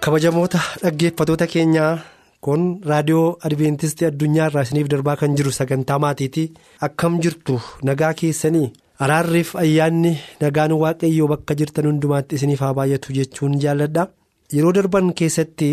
Kabajamoota 0.00 0.60
dhaggeeffatoota 0.82 1.46
keenyaa 1.52 1.98
kun 2.44 2.62
raadiyoo 2.90 3.36
adventistii 3.46 4.06
addunyaa 4.10 4.46
irraa 4.50 4.62
isiniif 4.66 4.88
darbaa 4.92 5.16
kan 5.20 5.34
jiru 5.38 5.50
sagantaa 5.52 5.98
maatiiti. 6.04 6.44
Akkam 6.86 7.18
jirtu 7.22 7.60
nagaa 7.88 8.12
keessanii? 8.20 8.72
Araarriif 9.04 9.54
ayyaanni 9.62 10.12
nagaan 10.40 10.72
waaqayyoo 10.82 11.28
bakka 11.32 11.54
jirtan 11.60 11.86
hundumaatti 11.90 12.34
isiniif 12.38 12.60
haa 12.66 12.74
baay'atu 12.78 13.12
jechuun 13.18 13.58
jaalladha. 13.64 14.06
Yeroo 14.54 14.72
darban 14.72 15.12
keessatti 15.18 15.70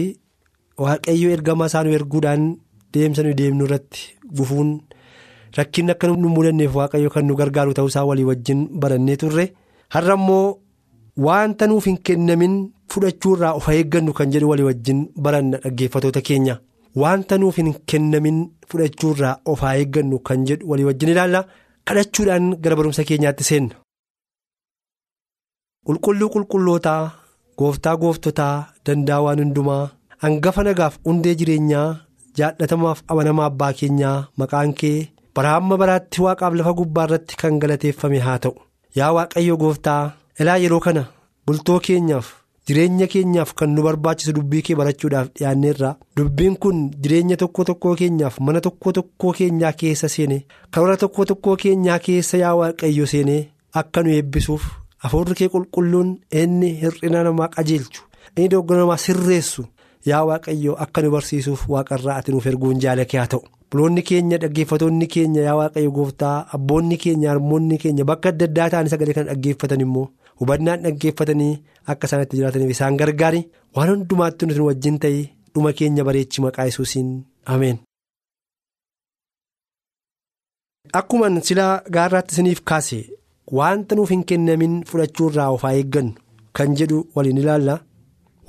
waaqayyoo 0.86 1.34
ergamaa 1.38 1.68
isaanii 1.72 1.96
erguudhaan 2.00 2.50
deemsa 2.94 3.24
nu 3.24 3.34
deemnu 3.38 3.66
irratti 3.70 4.10
gufuun 4.38 4.76
rakkinni 5.58 5.92
akka 5.94 6.08
nu 6.08 6.30
mudanneef 6.36 6.76
waaqayyo 6.76 7.10
kan 7.14 7.26
nu 7.28 7.36
gargaaru 7.42 7.74
ta'uusaa 7.78 8.06
walii 8.10 8.24
wajjin 8.32 8.68
barannee 8.82 9.16
turre. 9.22 9.46
Har'a 9.94 10.14
immoo 10.20 10.58
wanta 11.18 11.68
nuuf 11.68 11.86
hin 11.92 11.98
kennamin. 12.08 12.56
fudhachuurraa 12.94 13.54
of 13.58 13.66
eeggannu 13.74 14.12
kan 14.18 14.32
jedhu 14.34 14.48
walii 14.50 14.66
wajjin 14.68 15.00
baranna 15.24 15.58
dhaggeeffatoota 15.64 16.22
keenya 16.28 16.54
wanta 17.02 17.38
nuuf 17.42 17.56
hin 17.60 17.72
kennamin 17.92 18.38
fudhachuurraa 18.70 19.32
of 19.54 19.64
eeggannu 19.70 20.20
kan 20.28 20.46
jedhu 20.50 20.70
walii 20.72 20.86
wajjin 20.90 21.10
ilaalla 21.14 21.42
kadhachuudhaan 21.88 22.46
gara 22.64 22.76
barumsa 22.80 23.04
keenyaatti 23.10 23.44
seenna. 23.50 23.76
qulqulluu 25.88 26.30
qulqullootaa 26.36 27.02
gooftaa 27.60 27.96
gooftotaa 28.04 28.56
danda'a 28.86 29.22
waan 29.26 29.40
hundumaa 29.44 29.84
hangafa 30.24 30.64
nagaaf 30.68 30.96
hundee 31.08 31.36
jireenyaa 31.40 31.88
jaallatamaaf 32.38 33.02
amanamaa 33.12 33.46
abbaa 33.52 33.74
keenyaa 33.80 34.18
maqaan 34.44 34.74
kee 34.82 34.98
bara 35.36 35.50
hamma 35.56 35.78
baraatti 35.82 36.22
waaqaaf 36.28 36.54
lafa 36.60 36.74
gubbaa 36.80 37.06
irratti 37.10 37.36
kan 37.42 37.60
galateeffame 37.66 38.20
haa 38.28 38.38
ta'u 38.46 38.56
yaa 39.00 39.12
waaqayyo 39.18 39.58
gooftaa 39.66 40.04
ilaa 40.40 40.58
yeroo 40.64 40.80
kana 40.86 41.04
bultoo 41.48 41.80
keenyaaf. 41.86 42.28
jireenya 42.68 43.06
keenyaaf 43.14 43.52
kan 43.58 43.70
nu 43.76 43.82
barbaachisu 43.86 44.34
dubbii 44.36 44.62
kee 44.68 44.76
barachuudhaaf 44.78 45.28
dhiyaanneerra 45.36 45.90
dubbiin 46.18 46.56
kun 46.64 46.80
jireenya 47.02 47.36
tokko 47.42 47.64
tokkoo 47.70 47.92
keenyaaf 48.00 48.40
mana 48.46 48.62
tokko 48.68 48.92
tokkoo 48.98 49.34
keenyaa 49.40 49.72
keessa 49.82 50.10
seene 50.14 50.38
karoora 50.72 50.98
tokko 51.04 51.26
tokkoo 51.32 51.56
keenyaa 51.64 52.00
keessa 52.08 52.38
yaa 52.44 52.56
waaqayyo 52.62 53.06
seene 53.12 53.36
akka 53.82 54.04
nu 54.04 54.10
eebbisuuf 54.16 54.64
hafuurri 55.06 55.36
kee 55.42 55.48
qulqulluun 55.58 56.10
inni 56.42 56.72
hir'ina 56.82 57.24
namaa 57.30 57.48
qajeelchu 57.58 58.02
inni 58.38 58.50
dogoggora 58.56 58.80
namaa 58.82 58.98
sirreessu 59.06 59.66
yaa 60.12 60.24
waaqayyo 60.32 60.74
akka 60.88 61.02
nu 61.06 61.12
barsiisuuf 61.20 61.70
waaqarraa 61.76 62.16
ati 62.24 62.32
nuuf 62.38 62.46
erguun 62.54 62.80
jaalakee 62.88 63.20
haa 63.22 63.28
ta'u 63.36 63.44
buloonni 63.72 64.02
keenya 64.10 64.38
dhaggeeffatoonni 64.44 65.08
keenya 65.14 65.42
yaa 65.48 65.56
waaqayyo 65.62 65.92
gooftaa 66.02 66.36
abboonni 66.58 66.98
keenya 67.08 67.30
harmoonni 67.36 67.78
keenya 67.86 68.04
bakka 68.14 68.30
adda 68.36 68.46
addaa 68.50 68.70
ta'anii 68.74 68.90
sagalee 68.94 69.14
kan 69.18 69.26
dhaggeeffatan 69.30 69.82
immoo. 69.86 70.08
Hubannaan 70.40 70.84
dhaggeeffatanii 70.86 71.54
akka 71.94 72.08
isaan 72.10 72.24
itti 72.26 72.38
jiraataniif 72.40 72.72
isaan 72.76 72.98
gargaari. 73.02 73.42
Waan 73.76 73.90
hundumaatti 73.94 74.46
nuti 74.50 74.62
wajjin 74.68 74.98
ta'e 75.04 75.22
dhuma 75.54 75.74
keenya 75.80 76.04
bareechi 76.08 76.42
maqaa 76.46 76.66
yesuusiin. 76.70 77.10
Ameen. 77.54 77.78
Akkuma 81.00 81.30
silaa 81.50 81.82
gaarraatti 81.96 82.34
isiniif 82.36 82.62
kaase. 82.72 83.00
Wanta 83.58 83.96
nuuf 83.96 84.10
hin 84.14 84.24
kennamin 84.32 84.76
fudhachuurraa 84.90 85.50
of 85.56 85.62
haa 85.68 85.74
eeggannu. 85.80 86.14
Kan 86.56 86.76
jedhu 86.80 86.98
waliin 87.16 87.38
ilaalla. 87.44 87.76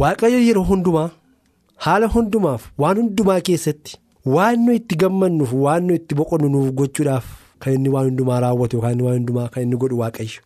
Waaqayyo 0.00 0.38
yeroo 0.46 0.64
hundumaa 0.70 1.10
haala 1.84 2.06
hundumaaf 2.14 2.62
waan 2.82 2.96
hundumaa 3.00 3.40
keessatti 3.48 3.96
waan 4.34 4.60
nu 4.66 4.72
itti 4.78 4.96
gammannuuf 5.02 5.52
waan 5.64 5.84
nu 5.88 5.94
itti 5.98 6.14
boqonnu 6.18 6.48
nuuf 6.54 6.68
gochuudhaaf 6.80 7.26
kan 7.64 7.72
inni 7.76 7.88
waan 7.94 8.06
hundumaa 8.10 8.40
raawwatu 8.44 8.76
yookaan 8.76 9.00
waan 9.06 9.16
hundumaa 9.18 9.48
kan 9.54 9.62
inni 9.66 9.76
godhu 9.82 9.98
waaqayyo. 10.02 10.40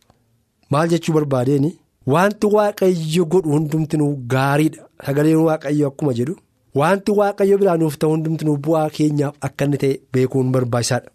Maal 0.70 0.88
jechuu 0.92 1.14
barbaadeen 1.16 1.66
wanti 2.14 2.46
waaqayyo 2.56 3.24
godhu 3.32 3.50
hundumtinuu 3.56 4.12
gaariidha 4.34 4.82
sagaleen 5.06 5.36
waaqayyo 5.48 5.86
akkuma 5.90 6.12
jedhu 6.18 6.36
wanti 6.80 7.12
waaqayyo 7.20 7.58
biraa 7.62 7.76
nuuf 7.82 7.96
ta'u 8.02 8.10
hundumtinuu 8.14 8.56
bu'aa 8.66 8.88
keenyaaf 8.98 9.34
akka 9.48 9.64
inni 9.68 9.78
ta'e 9.82 9.94
beekuun 10.12 10.52
barbaachisaadha. 10.54 11.10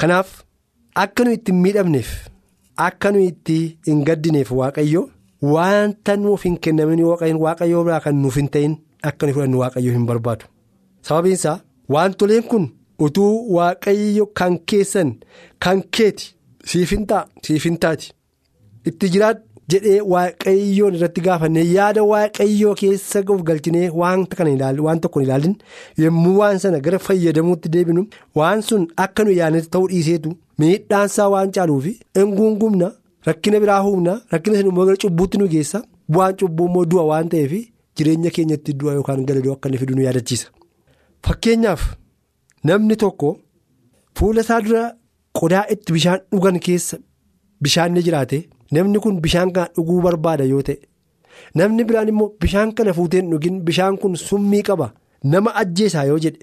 kanaaf 0.00 0.28
akka 1.02 1.24
nu 1.24 1.32
itti 1.38 1.52
miidhamneef 1.62 2.10
akka 2.86 3.10
nu 3.12 3.20
itti 3.30 3.58
hin 3.88 4.04
gaddineef 4.08 4.52
waaqayyo 4.60 5.02
wanta 5.54 6.16
nuuf 6.22 6.44
hin 6.48 6.56
kennamin 6.66 7.02
waaqayyo 7.44 7.84
biraa 7.88 8.00
kan 8.06 8.14
nuuf 8.22 8.36
hin 8.40 8.48
ta'in 8.56 8.76
akka 9.10 9.26
nu 9.26 9.32
fudhannu 9.36 9.58
waaqayyo 9.64 9.92
hin 9.98 10.06
barbaadu 10.10 10.46
sababiin 11.08 11.34
isaa 11.40 11.58
wantoleen 11.96 12.42
kun 12.54 12.66
utuu 13.06 13.34
waaqayyo 13.56 14.26
kan 14.40 14.58
keessan 14.72 15.14
kan 15.66 15.82
keeti 15.98 16.34
siif 16.72 16.90
hin 16.96 17.06
ta'a 17.12 17.26
siif 17.46 17.64
hin 17.68 17.76
taati. 17.84 18.12
Itti 18.90 19.08
jiraadhu 19.14 19.42
jedhee 19.72 20.00
waaqayyoon 20.12 20.94
irratti 20.98 21.20
gaafannee 21.26 21.64
yaada 21.74 22.02
waaqayyoo 22.12 22.74
keessa 22.80 23.20
of 23.34 23.42
galchinee 23.50 23.88
waan 23.98 24.24
tokko 24.30 25.20
hin 25.20 25.26
ilaallin 25.28 25.54
yommuu 26.04 26.34
waan 26.40 26.58
sana 26.64 26.80
gara 26.86 26.98
fayyadamuutti 27.06 27.68
deebinu 27.76 28.06
waan 28.40 28.62
sun 28.68 28.88
akka 29.04 29.24
nu 29.28 29.32
yaadnetti 29.40 29.70
ta'uu 29.76 29.88
dhiiseetu 29.92 30.32
miidhaansaa 30.62 31.28
waan 31.34 31.52
caaluufi 31.58 31.92
engungumna 32.22 32.90
rakkina 33.28 33.60
biraa 33.64 33.80
humna 33.88 34.14
rakkina 34.34 34.56
sun 34.60 34.68
immoo 34.72 34.86
gara 34.90 34.96
cubbuutti 35.04 35.38
nu 35.42 35.48
geessa 35.54 35.82
bu'aan 36.16 36.36
cubbuu 36.42 36.66
immoo 36.70 36.84
du'a 36.94 37.04
waan 37.12 37.28
ta'eef 37.34 37.52
jireenya 37.96 38.30
keenyatti 38.38 38.72
du'a 38.80 38.94
yookaan 38.98 39.24
galadoo 39.28 39.52
akka 39.56 39.68
inni 39.68 39.78
fidu 39.82 39.94
nu 39.96 40.02
yaadachiisa. 40.08 40.48
Fakkeenyaaf 41.26 41.82
namni 42.68 42.96
tokko 43.02 43.28
fuula 44.18 44.40
isaa 44.46 44.60
dura 44.66 44.82
qodaa 45.40 45.64
itti 45.74 45.92
bishaan 45.96 46.20
dhugan 46.32 46.58
keessa 46.66 46.96
bishaan 47.62 47.92
ni 47.94 48.02
jiraate. 48.08 48.38
Namni 48.72 48.98
kun 49.04 49.20
bishaan 49.24 49.50
kana 49.56 49.68
dhuguu 49.76 50.00
barbaada 50.06 50.44
yoo 50.52 50.62
ta'e 50.68 50.78
namni 51.60 51.84
biraan 51.88 52.08
immoo 52.12 52.28
bishaan 52.42 52.72
kana 52.76 52.92
fuuteen 52.98 53.30
dhugin 53.32 53.60
bishaan 53.68 53.96
kun 54.02 54.16
summii 54.28 54.62
qaba 54.68 54.86
nama 55.32 55.50
ajjeesaa 55.62 56.04
yoo 56.10 56.18
jedhe 56.24 56.40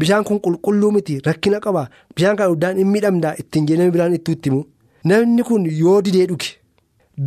bishaan 0.00 0.24
kun 0.28 0.38
qulqulluu 0.44 0.90
miti 0.96 1.18
rakkina 1.26 1.58
qaba. 1.64 1.82
Bishaan 2.16 2.36
kana 2.36 2.48
dhuddaan 2.50 2.76
hin 2.80 2.86
miidhamdaa 2.92 3.34
ittiin 3.40 3.66
jee 3.68 3.76
namni 3.78 3.92
biraan 3.96 4.14
itti 4.18 4.36
himu 4.46 4.62
namni 5.10 5.42
kun 5.48 5.66
yoo 5.82 5.98
didee 6.04 6.26
dhuge 6.30 6.50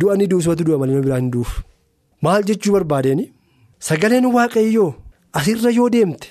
du'a 0.00 0.16
ni 0.18 0.26
duusumatu 0.30 0.64
du'a 0.66 0.78
malee 0.80 0.94
nama 0.94 1.04
biraan 1.06 1.22
hin 1.24 1.30
duuf. 1.34 1.52
Maal 2.22 2.42
jechuu 2.48 2.72
barbaadeen? 2.76 3.20
Sagaleen 3.88 4.26
waaqayyoo 4.36 4.90
asirra 5.38 5.70
yoo 5.78 5.88
deemte 5.94 6.28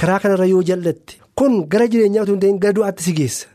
karaa 0.00 0.18
kanarra 0.22 0.46
yoo 0.52 0.62
jallatte 0.68 1.18
kun 1.38 1.54
gara 1.72 1.86
jireenyaa 1.92 2.22
utuu 2.24 2.34
hin 2.34 2.40
ta'in 2.44 2.58
gara 2.64 2.72
du'aatti 2.78 3.02
si 3.06 3.12
geessa. 3.18 3.46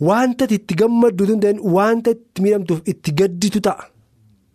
Wanta 0.00 0.44
itti 0.56 0.74
gammaddu 0.74 1.26
ta'in 1.42 1.58
wanta 1.76 2.10
itti 2.16 2.42
miidhamtuuf 2.42 2.80
itti 2.92 3.12
gadditu 3.18 3.60
ta'a. 3.66 3.84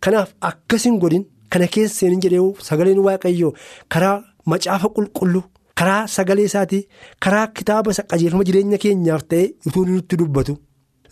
Kanaaf 0.02 0.30
akkasiin 0.48 0.98
godhin 1.02 1.24
kana 1.50 1.66
keessa 1.66 2.06
hin 2.06 2.20
jedhee 2.24 2.52
sagaleen 2.68 2.98
waaqayyoo 3.06 3.52
karaa 3.92 4.22
macaafa 4.46 4.88
qulqulluu 4.96 5.42
karaa 5.78 6.06
sagalee 6.14 6.44
isaatii 6.50 6.86
karaa 7.24 7.46
kitaaba 7.56 7.90
qajeelfama 8.10 8.44
jireenya 8.48 8.78
keenyaaf 8.84 9.22
ta'e 9.30 9.44
utuu 9.66 9.84
nutti 9.86 10.16
dubbatu. 10.20 10.56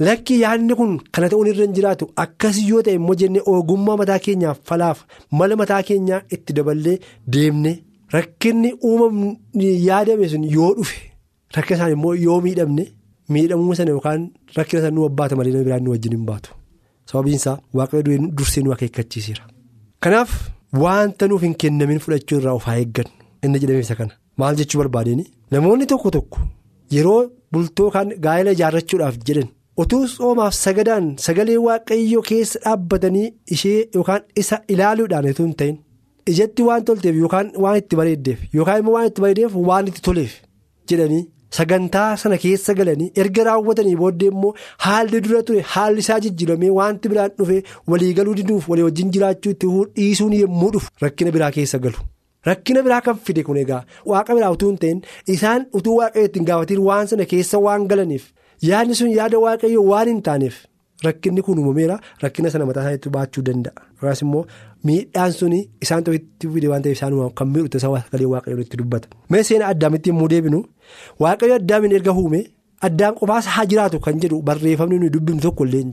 Lakki 0.06 0.40
yaadni 0.42 0.74
kun 0.78 0.92
kana 1.12 1.28
ta'uun 1.28 1.46
irra 1.50 1.64
hin 1.66 1.74
jiraatu 1.78 2.10
akkasii 2.24 2.68
yoo 2.70 2.82
ta'e 2.86 2.94
immoo 3.00 3.14
jennee 3.22 3.42
ogummaa 3.52 3.96
mataa 4.00 4.18
keenyaaf 4.26 4.58
falaaf 4.68 4.98
mala 5.38 5.56
mataa 5.62 5.82
keenyaa 5.88 6.22
itti 6.36 6.52
daballee 6.58 6.96
deemne 7.32 7.72
rakkinni 8.14 8.70
uumamni 8.88 9.68
yaadame 9.88 10.28
sun 10.32 10.44
yoo 10.56 10.70
dhufe 10.78 10.96
rakkina 11.56 11.76
isaan 11.78 11.92
immoo 11.98 12.14
yoo 12.26 12.40
miidhamne. 12.46 12.84
Miidhamuu 13.34 13.74
sana 13.80 13.90
yookaan 13.96 14.22
rakkina 14.56 14.82
sana 14.84 14.94
nu 14.96 15.04
abbaata 15.08 15.36
malee 15.40 15.52
nama 15.56 15.64
biraan 15.68 15.82
nu 15.86 15.90
wajjin 15.94 16.12
hin 16.16 16.24
baatu. 16.30 16.50
Sababiin 17.10 17.36
isaa 17.40 17.56
waaqayyo 17.80 18.18
dursee 18.38 18.62
nu 18.64 18.72
akeekkachiiseera. 18.76 19.44
kanaaf 20.04 20.30
wanta 20.82 21.28
nuuf 21.30 21.42
hin 21.46 21.54
kennamin 21.62 21.98
fudhachuu 22.04 22.38
irraa 22.40 22.54
of 22.58 22.64
haa 22.68 22.76
eeggannu 22.82 23.12
inni 23.44 23.58
jedhame 23.62 23.80
isa 23.86 23.94
kana. 24.00 24.12
Maal 24.38 24.56
jechuu 24.60 24.78
barbaadeen 24.82 25.24
namoonni 25.54 25.86
tokko 25.92 26.10
tokko 26.16 26.38
yeroo 26.96 27.22
bultoo 27.52 27.88
kan 27.96 28.08
gaa'ela 28.26 28.50
ijaarrachuudhaaf 28.56 29.16
jedhan 29.28 29.48
utuu 29.82 30.02
soomaaf 30.12 30.54
sagadaan 30.64 31.06
sagalee 31.24 31.56
waaqayyoo 31.66 32.22
keessa 32.28 32.58
dhaabbatanii 32.64 33.26
ishee 33.56 33.78
yookaan 33.96 34.22
isa 34.42 34.56
ilaaluudhaan 34.74 35.28
utuu 35.32 35.46
hin 35.48 35.54
ta'in 35.60 35.76
ijatti 36.32 36.62
waan 36.68 36.84
tolteef 36.88 37.16
yookaan 37.22 37.50
waan 37.64 37.76
itti 37.82 37.96
bareeddeef 38.00 38.38
yookaan 38.58 38.78
immoo 38.82 38.94
waan 38.96 39.06
itti 39.10 39.20
bareedeef 39.24 39.54
waan 39.70 39.88
itti 39.92 40.02
toleef 40.08 40.32
jedhanii 40.92 41.22
sagantaa 41.58 42.08
sana 42.22 42.36
keessa 42.44 42.74
galanii 42.80 43.10
erga 43.24 43.44
raawwatanii 43.48 43.96
booddee 44.02 44.28
immoo 44.32 44.52
haalli 44.86 45.20
dura 45.26 45.42
ture 45.50 45.60
haalli 45.74 46.00
isaa 46.04 46.18
jijjiiramee 46.26 46.70
wanti 46.78 47.08
biraan 47.14 47.30
dhufee 47.40 47.60
waliigaluu 47.94 48.34
diduuf 48.40 48.68
walii 48.72 48.86
wajjin 48.88 49.10
jiraachuu 49.18 49.52
itti 49.56 49.66
dhiisuun 49.98 50.32
yommuu 50.40 50.70
dhufu 50.76 50.90
rakkina 51.06 51.30
biraa 51.36 51.50
keessa 51.58 51.78
galu. 51.86 51.98
Rakkina 52.48 52.82
biraa 52.86 53.00
kan 53.06 53.18
fide 53.24 53.42
kun 53.46 53.56
egaa 53.62 53.82
waaqa 54.10 54.34
biraa 54.36 54.50
utuu 54.56 54.68
hin 54.70 54.78
ta'in 54.84 55.00
isaan 55.36 55.66
utuu 55.80 55.96
waaqayyo 56.00 56.26
ittiin 56.28 56.46
gaafatiin 56.50 56.80
waan 56.88 57.06
sana 57.14 57.24
keessa 57.32 57.58
waan 57.66 57.84
galaniif 57.90 58.30
yaadni 58.68 58.94
sun 59.00 59.10
yaada 59.16 59.38
waaqayyo 59.46 59.82
waan 59.90 60.08
hin 60.12 60.22
taaneef 60.28 60.56
rakkinni 61.04 61.42
kun 61.42 61.58
uumameera 61.58 61.98
rakkina 62.22 62.50
sana 62.50 62.66
mataa 62.66 62.82
isaaniitti 62.82 63.10
baachuu 63.16 63.42
danda'a. 63.48 63.82
Yookaas 64.02 64.22
immoo 64.22 64.44
miidhaan 64.84 65.32
suni 65.32 65.60
isaan 65.82 66.04
tokkotti 66.04 66.48
fide 66.54 66.68
waan 66.72 66.82
ta'eef 66.82 66.96
isaan 66.98 67.14
kan 67.40 67.48
miidhu 67.52 67.68
tasaa 67.74 68.00
sagalee 68.04 68.26
waaqayyoon 68.32 68.62
itti 68.66 68.76
dubbata. 68.80 69.08
Mee 69.30 69.42
seena 69.42 69.66
addaamitti 69.72 70.10
yommuu 70.10 70.28
deebinu 70.32 70.64
waaqayyo 71.20 71.54
addaamin 71.60 71.92
erga 71.98 72.12
uume 72.22 72.40
addaan 72.88 73.14
qophaasa 73.20 73.50
haa 73.56 73.66
jiraatu 73.70 74.00
kan 74.06 74.20
jedhu 74.22 74.42
barreeffamni 74.42 74.98
nuyi 74.98 75.10
dubbifnu 75.16 75.40
tokko 75.46 75.64
illee 75.64 75.80
hin. 75.82 75.92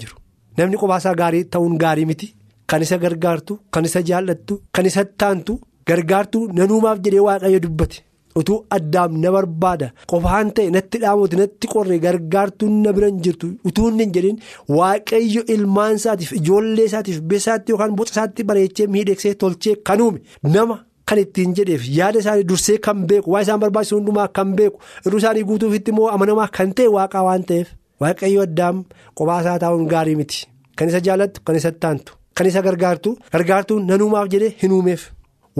Namni 0.57 0.77
qophaasaa 0.81 1.15
gaarii 1.21 1.43
ta'uun 1.53 1.77
gaarii 1.83 2.05
miti 2.11 2.33
kan 2.67 2.81
isa 2.81 2.97
gargaartu 2.97 3.59
kan 3.71 3.85
isa 3.85 4.01
jaallattu 4.09 4.61
kan 4.75 4.85
isa 4.85 5.05
taantu. 5.05 5.59
Gargaartuu 5.87 6.47
nanuumaaf 6.55 6.97
jedhee 7.03 7.19
waaqayyo 7.25 7.59
dubbate 7.65 7.99
utuu 8.39 8.57
addaam 8.77 9.11
na 9.23 9.31
barbaada 9.35 9.87
qofaan 10.11 10.51
ta'e 10.55 10.69
natti 10.75 10.97
dhaamooti 11.03 11.35
natti 11.41 11.67
qorre 11.73 11.99
gargaartuun 12.05 12.75
na 12.83 12.91
biran 12.97 13.21
jirtu 13.27 13.47
utuu 13.69 13.89
hin 14.01 14.11
jedhin 14.17 14.37
waaqayyo 14.77 15.41
ilmaan 15.55 15.95
isaatiif 16.01 16.31
ijoollee 16.39 16.85
isaatiif 16.89 17.21
beesaatti 17.31 17.71
yookaan 17.73 17.95
boca 18.01 18.11
isaatti 18.15 18.43
bareechee 18.49 18.87
miidhagsee 18.95 19.33
tolchee 19.43 19.75
kan 19.89 20.01
uume 20.05 20.19
nama 20.55 20.77
kan 21.09 21.19
ittiin 21.23 21.55
jedheef 21.57 21.83
yaada 21.97 22.19
isaanii 22.23 22.43
dursee 22.51 22.77
kan 22.87 23.05
beeku 23.09 23.31
waa 23.33 23.41
isaan 23.47 23.59
barbaachisu 23.63 23.95
hundumaa 23.99 24.27
kan 24.39 24.53
beeku 24.59 24.79
irruu 25.05 25.19
isaanii 25.23 25.43
guutuufitti 25.49 25.91
immoo 25.95 26.07
amanamaa 26.15 26.47
kan 26.57 26.73
ta'e 26.77 26.87
waaqaa 26.97 27.23
waan 27.27 27.43
ta'eef 27.51 27.67
waaqayyo 28.05 28.41
addaam 28.47 28.83
qofaasaa 29.17 29.57
taa'uun 29.65 29.87
gaarii 29.93 30.15
miti 30.21 30.45
kan 30.77 30.89
isa 30.93 30.99
jaallattu 31.09 31.41
kan 31.49 31.55
isa 31.61 31.71
taantu 31.83 32.13
kan 32.39 32.47
isa 32.51 32.61
gargaartu 32.67 33.15
gargaartuun 33.33 33.87
nanuumaaf 33.91 34.27
jedhee 34.33 34.53
hin 34.63 34.71
uumeef. 34.79 35.01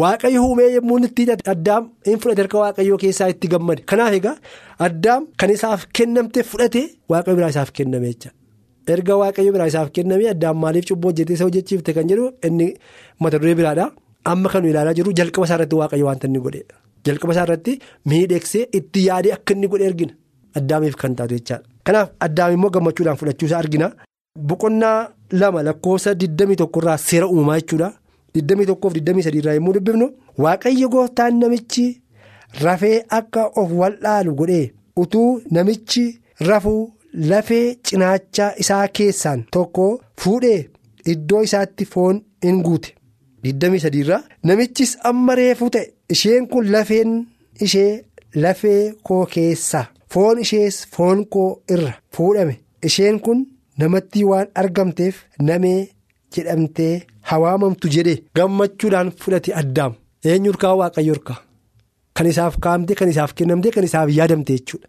Waaqayyo 0.01 0.41
uumee 0.45 0.69
yommuu 0.75 0.97
itti 1.05 1.23
addaam 1.53 1.83
hin 2.07 2.19
fudhate 2.21 2.41
harka 2.43 2.57
waaqayyoo 2.63 2.97
keessaa 3.03 3.29
itti 3.33 3.47
gammade. 3.53 3.81
Kanaaf 3.89 4.13
egaa 4.19 4.35
addaam 4.87 5.21
kan 5.39 5.49
isaaf 5.55 5.85
kennamte 5.99 6.43
fudhate 6.49 6.81
waaqayyo 7.11 7.35
biraa 7.39 7.49
isaaf 7.53 7.71
kenname 7.77 8.07
jecha. 8.11 8.29
Erga 8.93 9.15
waaqayyo 9.21 9.51
biraa 9.55 9.67
isaaf 9.71 9.89
kenname 9.95 10.29
addaam 10.33 10.57
maaliif 10.63 10.85
cubboo 10.89 11.09
hojjetee 11.11 11.33
isa 11.37 11.45
hojjechiifte 11.47 11.91
kan 11.97 12.07
jedhu 12.11 12.25
inni 12.47 12.67
mata 13.19 13.39
duree 13.41 13.55
biraadha. 13.59 13.85
Amma 14.31 14.49
kan 14.53 14.65
ilaalaa 14.71 14.93
jiru 14.99 15.13
jalqaba 15.19 15.45
isaa 15.47 15.55
irratti 15.57 15.75
waaqayyo 15.81 16.05
waanta 16.09 16.27
inni 16.29 16.39
godhe. 16.45 16.61
Jalqaba 17.05 17.33
isaa 17.33 17.45
irratti 17.47 17.79
miidhagsee 18.09 18.65
itti 18.79 19.05
yaadee 19.09 19.33
akka 19.37 19.53
inni 19.55 19.67
godhe 19.71 19.87
argina. 19.91 20.13
Addaamiif 20.57 20.95
kan 21.01 21.15
taatu 21.15 21.33
jechaadha. 21.39 21.63
Kanaaf 21.85 22.09
addaam 22.25 22.53
immoo 22.57 22.69
gammachuudhaan 22.75 23.17
fudhachuusaa 23.21 23.59
argina. 23.63 23.87
Boqonnaa 24.49 24.97
lama 25.31 25.63
lakkoofsa 25.67 26.11
21 26.13 26.67
irraa 26.81 26.97
seera 26.97 27.27
uumamaa 27.27 27.59
jechuudha. 27.61 27.89
21-23 28.41 29.37
irraa 29.39 29.53
yommuu 29.57 29.73
dubbifnu 29.77 30.07
waaqayyo 30.43 30.89
gooftaan 30.93 31.39
namichi 31.41 31.85
rafee 32.65 32.97
akka 33.19 33.45
of 33.61 33.71
wal'aalu 33.81 34.35
godhee 34.39 34.65
utuu 35.03 35.31
namichi 35.57 36.05
rafuu 36.49 36.81
lafee 37.31 37.65
cinaachaa 37.89 38.51
isaa 38.63 38.85
keessaan 38.99 39.43
tokko 39.57 39.87
fuudhee 40.23 40.59
iddoo 41.13 41.41
isaatti 41.47 41.85
foon 41.93 42.21
in 42.51 42.61
guute 42.67 42.93
23 43.49 43.99
irraa 44.03 44.23
namichis 44.51 44.95
amma 45.11 45.35
reefuu 45.41 45.69
ta'e 45.75 45.85
isheen 46.15 46.47
kun 46.53 46.71
lafeen 46.75 47.13
ishee 47.67 47.91
lafee 48.45 48.81
koo 49.09 49.21
keessaa 49.35 49.85
foon 50.15 50.39
ishees 50.45 50.79
foon 50.95 51.21
koo 51.35 51.49
irra 51.75 51.93
fuudhame 52.17 52.55
isheen 52.89 53.19
kun 53.27 53.45
namatti 53.81 54.23
waan 54.31 54.47
argamteef 54.61 55.15
namee. 55.47 55.79
Jedhamtee 56.37 56.93
hawaamamtu 57.31 57.87
jedhee 57.95 58.17
gammachuudhaan 58.37 59.11
fudhate 59.23 59.51
addaam 59.61 59.93
eenyu 60.31 60.51
hirkaa 60.51 60.75
waaqayyo 60.81 61.13
hirkaa 61.17 61.39
kan 62.19 62.27
isaaf 62.33 62.55
kaa'amte 62.63 62.93
kan 62.99 63.09
isaaf 63.13 63.33
kennamte 63.37 63.71
kan 63.75 63.83
isaaf 63.89 64.09
yaadamte 64.19 64.53
jechuudha. 64.57 64.87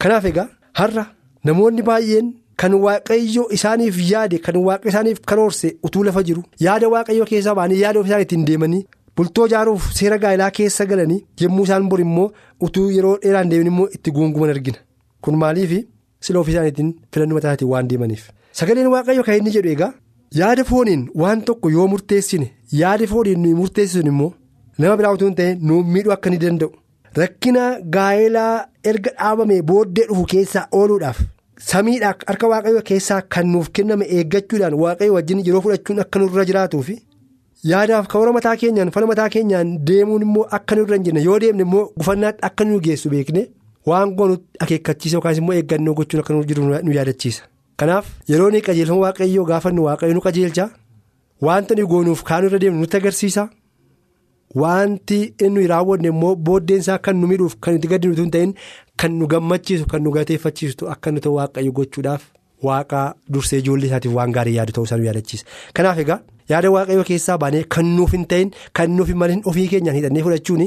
Kanaaf 0.00 0.24
egaa 0.30 0.48
har'a 0.80 1.04
namoonni 1.48 1.82
baay'een 1.88 2.26
kan 2.60 2.72
waaqayyo 2.84 3.42
isaaniif 3.56 3.96
yaade 4.10 4.36
kan 4.46 4.56
waaqa 4.66 4.88
isaaniif 4.92 5.18
karoorse 5.30 5.68
utuu 5.86 6.04
lafa 6.08 6.22
jiru 6.28 6.42
yaada 6.66 6.88
waaqayyo 6.94 7.24
keessaa 7.30 7.54
ba'anii 7.58 7.80
yaada 7.84 7.98
ofii 8.00 8.10
isaanii 8.12 8.26
ittiin 8.28 8.44
deemanii 8.50 8.82
bultoo 9.16 9.46
ijaaruuf 9.50 9.84
seera 9.98 10.18
gaa'ilaa 10.24 10.50
keessa 10.58 10.84
galanii 10.90 11.20
yommuu 11.42 11.64
isaan 11.68 11.88
bor 11.90 12.00
immoo 12.06 12.28
utuu 12.68 12.88
yeroo 12.96 13.16
dheeraan 13.22 13.48
deeman 13.52 13.66
immoo 13.72 13.88
itti 13.98 14.10
guunguman 14.16 14.50
argina 14.54 14.78
kun 15.24 15.36
maaliif 15.42 15.72
sila 16.28 16.38
ofii 16.42 16.52
isaaniitiin 16.56 16.90
filannoo 17.12 17.36
mataatiin 17.38 17.70
waan 17.72 17.88
deemaniif 17.92 18.24
sagaleen 18.60 18.86
waaqayyo 18.94 19.22
kan 19.28 19.36
inni 19.40 19.50
jedhu 19.56 19.68
egaa. 19.76 19.92
Yaada 20.34 20.64
fooniin 20.64 21.08
waan 21.14 21.42
tokko 21.48 21.70
yoo 21.70 21.86
murteessine 21.92 22.48
yaada 22.80 23.06
fooniin 23.12 23.38
nuyi 23.42 23.54
murteessinu 23.60 24.08
immoo 24.12 24.32
nama 24.78 24.96
biraa 25.00 25.12
utuu 25.16 25.28
hin 25.28 25.34
ta'in 25.40 25.58
nu 25.68 25.78
miidhuu 25.94 26.12
akka 26.16 26.30
ni 26.30 26.38
danda'u 26.44 26.70
rakkina 27.20 27.62
gaa'elaa 27.96 28.66
erga 28.92 29.10
dhaabame 29.20 29.62
booddee 29.70 30.06
dhufu 30.10 30.24
keessaa 30.34 30.66
ooluudhaaf 30.80 31.20
samiidhaa 31.70 32.12
harka 32.28 32.48
waaqayyo 32.52 32.82
keessaa 32.90 33.20
kan 33.36 33.46
nuuf 33.54 33.70
kenname 33.78 34.04
eeggachuudhaan 34.18 34.74
waaqayyo 34.82 35.14
wajjin 35.18 35.44
yeroo 35.48 35.60
fudhachuun 35.68 36.00
akka 36.06 36.18
nurra 36.24 36.44
jiraatuufi 36.52 36.98
yaadaaf 37.72 38.06
karoora 38.14 38.32
mataa 38.38 38.56
keenyaan 38.62 38.90
fala 38.96 39.06
mataa 39.14 39.28
keenyaan 39.38 39.74
deemuun 39.90 40.22
immoo 40.28 40.46
akka 40.60 40.76
nurra 40.80 40.96
hin 40.98 41.04
jenne 41.10 41.22
yoo 41.30 41.38
deemne 41.44 41.62
immoo 41.68 41.84
gufannaatti 41.98 42.44
akka 42.50 42.64
nu 42.70 42.80
geessu 42.88 43.10
beekne 43.16 43.46
waan 43.92 44.14
goonu 44.20 44.36
akeekkachiisa 44.66 45.16
yookaas 45.16 45.38
immoo 45.44 45.54
eeggannoo 45.60 45.94
gochuun 46.00 46.20
akka 46.24 46.34
nu 46.34 46.44
jiru 46.50 46.64
nu 46.82 46.92
yaadachiisa. 46.98 47.42
Kanaaf 47.80 48.06
yeroo 48.30 48.50
ni 48.50 48.60
qajeelfama 48.66 49.00
waaqayyoo 49.06 49.44
gaafannu 49.50 49.82
waaqayyo 49.86 50.14
nu 50.16 50.20
qajeelcha 50.26 50.66
wanta 51.46 51.74
nu 51.78 51.86
goonuuf 51.92 52.22
kaan 52.28 52.44
irra 52.48 52.58
deemnu 52.62 52.80
nutti 52.84 52.96
agarsiisa 53.00 53.48
wanti 54.62 55.18
inni 55.46 55.66
raawwanne 55.72 56.08
immoo 56.12 56.34
booddeensaa 56.46 56.98
kan 57.08 57.16
nu 57.20 57.26
midhuuf 57.32 57.56
kan 57.66 57.74
nuti 57.76 57.88
gaddinu 57.92 58.14
hin 58.20 58.30
ta'in 58.36 58.54
kan 59.02 59.12
nu 59.18 59.26
gammachiisu 59.34 59.86
kan 59.92 60.02
nu 60.04 60.10
gateeffachiistu 60.16 60.88
akka 60.94 61.10
nu 61.12 61.20
ta'u 61.26 61.34
waaqayyo 61.38 61.72
gochuudhaaf 61.78 62.22
waaqa 62.68 63.02
dursee 63.36 63.58
ijoollee 63.64 63.86
isaatiif 63.90 64.14
waan 64.18 64.32
gaarii 64.36 64.56
yaadu 64.58 64.72
ta'uu 64.76 64.84
isaa 64.88 64.96
nu 65.00 65.04
yaadachiisa. 65.08 65.44
Kanaaf 65.74 65.98
egaa 66.04 66.20
yaada 66.52 66.70
waaqayyoo 66.76 67.04
keessaa 67.10 67.38
baanee 67.42 67.64
kan 67.76 67.84
nuuf 67.96 68.12
hin 68.18 68.24
ta'in 68.32 68.50
kan 68.80 68.90
nuuf 68.96 69.08
hin 69.12 69.18
malin 69.24 69.42
ofii 69.52 69.68
keenyaan 69.74 69.96
hidhannee 70.00 70.22
fudhachuun 70.28 70.64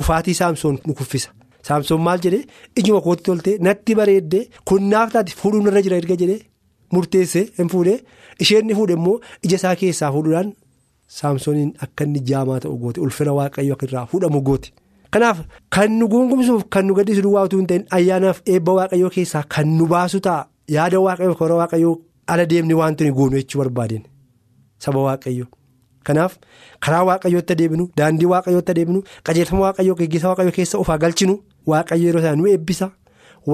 kufaatii 0.00 0.34
saamsoon 0.40 0.78
nu 0.86 0.94
kuffisa. 0.94 1.30
Saamsoon 1.68 2.00
maal 2.06 2.20
jedhee 2.24 2.44
ijuma 2.82 3.00
kootti 3.06 3.24
toltee 3.28 3.56
natti 3.68 3.94
bareeddee 4.00 4.44
kun 4.70 4.88
naaf 4.92 5.12
taate 5.14 5.32
fuudhuun 5.40 5.66
irra 5.70 5.82
jira 5.86 5.96
erga 6.02 6.16
jedhee 6.22 6.40
murteessee 6.96 7.44
hin 7.58 7.68
fuudhee 7.74 7.98
isheen 8.46 8.66
ni 8.70 8.74
fuudhe 8.80 8.94
immoo 8.98 9.16
ija 9.48 9.56
isaa 9.60 9.74
keessaa 9.82 10.10
fuudhuudhaan 10.16 10.52
saamsooniin 11.18 11.72
akka 11.86 12.04
inni 12.04 12.20
jaamaa 12.30 12.58
ta'u 12.64 12.76
goote 12.82 13.00
ulfina 13.06 13.32
waaqayyo 13.38 13.74
akka 13.76 13.86
irraa 13.88 14.06
fuudhamu 14.12 14.40
goote. 14.48 14.72
Kanaaf 15.10 15.38
kan 15.74 15.92
nu 15.98 16.08
guungumsuuf 16.12 16.64
kan 16.76 16.86
nu 16.86 16.94
gaddisiisu 16.94 17.22
duwwaa 17.26 17.44
utuu 17.48 17.58
hin 17.60 17.66
ta'in 17.72 17.84
ayyaanaaf 17.98 18.40
eebba 18.54 18.72
waaqayyoo 18.78 19.10
keessaa 19.16 19.42
kan 19.56 19.68
nu 19.78 19.86
baasu 19.92 20.20
ta'a 20.26 20.46
yaada 20.76 21.00
waaqayyoo 21.06 21.34
karaa 21.42 21.56
waaqayyoo 21.62 21.94
ala 22.34 22.46
deemne 22.52 22.74
wanti 22.80 23.04
nu 23.08 23.14
goonu 23.18 23.36
jechuu 23.40 23.58
barbaadeen 23.62 24.02
saba 24.86 25.00
waaqayyoo. 25.08 25.46
Kanaaf 26.06 26.32
karaa 26.86 27.04
waaqayyootti 27.10 27.52
adeemnu 27.58 27.88
daandii 27.98 28.26
waaqayyootti 28.32 28.70
adeemnu 28.74 29.02
qajeelfama 29.28 29.62
waaqayyoo 29.66 29.96
geggeessa 30.00 30.28
waaqayyoo 30.32 30.52
keessa 30.58 30.78
ofaa 30.82 30.98
galchinu 31.04 31.38
waaqayyo 31.72 32.06
yeroo 32.08 32.22
sana 32.26 32.36
nu 32.40 32.46
eebbisa 32.54 32.90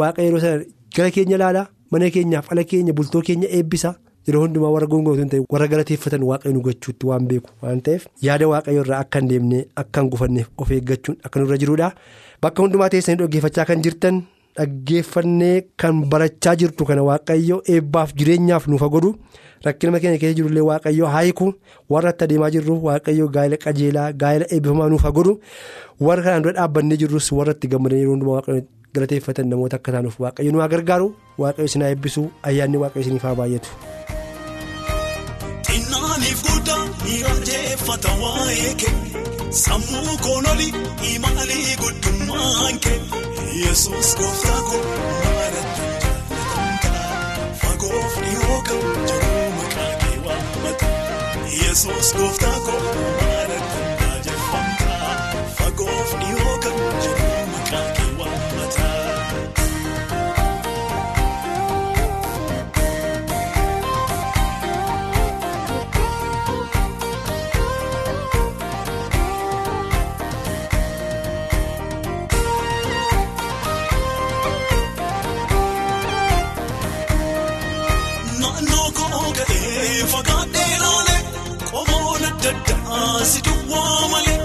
waaqayyo 0.00 0.28
yeroo 0.31 0.40
sana 0.47 0.64
gara 0.97 1.11
keenya 1.16 1.37
ilaalaa 1.40 1.66
mana 1.92 2.11
keenyaaf 2.16 2.52
ala 2.52 2.64
keenya 2.73 2.92
bultoo 2.99 3.23
keenya 3.28 3.49
eebbisa 3.59 3.95
yeroo 4.28 4.42
hundumaa 4.45 4.71
warra 4.75 4.87
goongootu 4.92 5.21
hin 5.23 5.28
ta'e 5.35 5.45
warra 5.54 5.66
galateeffatan 5.73 6.23
waaqayyo 6.31 6.54
nu 6.57 6.61
gochuutti 6.66 7.07
waan 7.12 7.26
beeku 7.31 7.50
waan 7.62 7.81
ta'eef 7.88 8.07
yaada 8.26 8.49
waaqayyo 8.52 8.81
irraa 8.85 9.00
akka 9.07 9.19
hin 9.23 9.28
deemne 9.33 9.64
akka 9.85 10.00
hin 10.04 10.11
gufanneef 10.12 10.49
of 10.64 10.71
eeggachuun 10.78 11.16
akka 11.28 11.40
nurra 11.42 11.57
jiruudha 11.64 11.90
bakka 12.47 12.62
hundumaa 12.66 12.88
teessanii 12.95 13.19
dhaggeeffachaa 13.25 13.64
kan 13.73 13.83
jirtan 13.88 14.23
dhaggeeffannee 14.61 15.54
kan 15.85 16.02
barachaa 16.14 16.54
jirtu 16.62 16.85
kana 16.90 17.02
waaqayyo 17.09 17.62
eebbaaf 17.76 18.14
jireenyaaf 18.21 18.66
nuuf 18.73 18.83
godhu. 18.97 19.14
Rakkina 19.66 20.00
keenya 20.02 20.19
keessa 20.23 20.37
jirullee 20.38 20.64
waaqayyo 20.71 21.07
haayiku 21.14 21.47
warra 21.95 22.11
itti 22.14 22.25
adeemaa 22.28 22.50
jirru 22.54 22.75
waaqayyo 22.88 23.26
gaa'ela 23.37 23.57
qajeelaa 23.64 24.09
gaa'ela 24.23 24.47
eebbifamaa 24.54 24.88
nuuf 24.95 25.07
godhu 25.19 25.33
warra 26.07 26.23
kanaan 26.26 26.42
dura 26.47 26.54
dhaabbannee 26.61 26.99
jirrus 27.02 27.28
warra 27.38 27.52
itti 27.59 27.66
gammadan 27.75 27.99
yeroo 28.02 28.14
hundumaa 28.16 28.37
waaqayyo 28.38 28.62
galateeffatan 28.97 29.47
namoota 29.54 29.76
akka 29.81 29.90
taanuuf 29.97 30.16
waaqayyo 30.26 30.50
nu 30.57 30.61
haa 30.64 30.71
gargaaru 30.75 31.09
waaqayyo 31.45 31.69
isin 31.73 31.83
haa 31.87 31.92
eebbisu 31.97 32.23
ayyaanni 32.50 32.78
waaqayyo 32.85 33.02
isiniif 33.07 33.25
haa 33.31 33.37
baay'atu. 33.42 33.71
Sammuu 39.62 40.16
koonoli 40.25 40.69
imaalii 41.14 41.76
guddummaan 41.83 42.78
kee 42.85 43.00
yesus 43.64 44.09
gooftaa 44.21 44.61
koo 44.69 44.81
Yesus 51.72 52.12
gooftaa 52.14 52.60
koo 52.60 52.80
maalatti 53.20 54.01
si 83.33 83.40
duwwaa 83.47 84.09
malee 84.12 84.40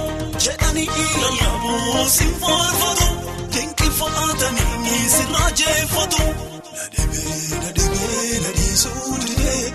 jedhanii 0.45 0.89
lallaboo 1.21 2.09
si 2.15 2.25
faarfatu 2.41 3.07
dinqifatanii 3.53 5.03
si 5.15 5.23
raajeffatu. 5.33 6.23
Nadhibee 6.77 7.59
nadhibee 7.63 8.39
nadhiisuu 8.45 9.17
didee 9.25 9.65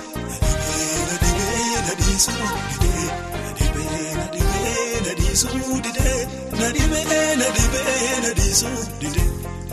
nadhibee 1.11 1.77
nadhiisuu 1.89 2.51
didee 2.71 3.07
nadhibee 3.45 4.11
nadhibee 4.21 5.01
nadhiisuu 5.07 5.81
didee 5.87 6.21
nadhibee 6.61 7.37
nadhibee 7.43 8.11
nadhiisuu 8.25 8.83
didee 9.01 9.29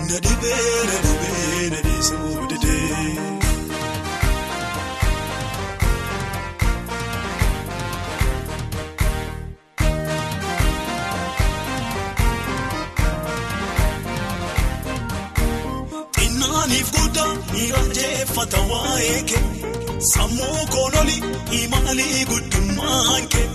nadhibee 0.10 0.78
nadhibee 0.92 1.70
nadhiisuu 1.76 2.48
didee. 2.50 3.29
Guddaa 17.50 17.84
miidhagdeeffata 17.84 18.58
waa'ee 18.72 19.22
kee 19.30 19.44
sammuu 20.14 20.66
koonoli 20.74 21.18
imaalii 21.62 22.26
guddummaan 22.32 23.28
kee 23.28 23.50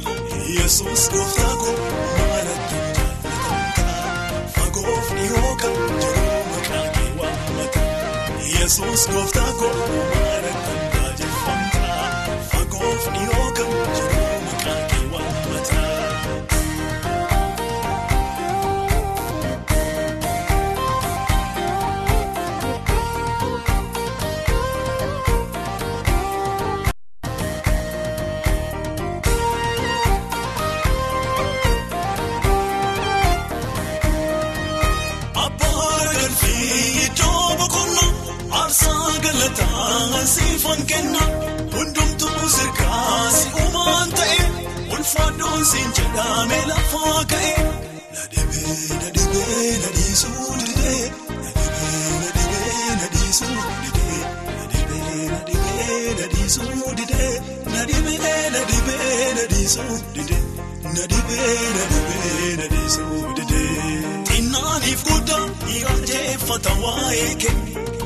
yesus 0.58 1.10
gooftaa 1.12 1.54
koo 1.56 1.74
maalatti 2.18 2.74
jaalatamtaa 2.96 4.42
fagoof 4.56 5.06
dhihoo 5.18 5.54
kan 5.62 5.74
jiru 6.00 6.26
maqaa 6.50 6.86
kee 6.96 7.10
waammata 7.20 7.80
yesus 8.54 9.02
gooftaa 9.12 9.52
koo 9.60 9.72
maalatti 10.14 10.72
jaalatamtaa 10.94 12.10
fagoof 12.52 13.02
dhihoo 13.14 13.33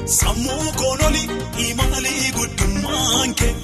sammuu 0.08 0.72
koonoli 0.76 1.22
imaalii 1.68 2.32
guddummaan 2.36 3.34
kee 3.34 3.54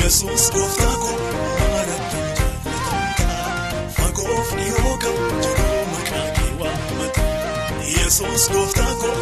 yesus 0.00 0.50
gooftaa 0.52 0.96
koo 1.02 1.18
maalatti 1.60 2.16
jaalatamtaa 2.38 3.90
fagoof 3.96 4.48
dhihoo 4.58 4.96
kan 5.04 5.16
jiru 5.44 5.68
maqaa 5.92 6.28
kee 6.36 6.50
waammata 6.60 7.22
yesus 7.96 8.48
gooftaa 8.54 8.94
koo 9.02 9.16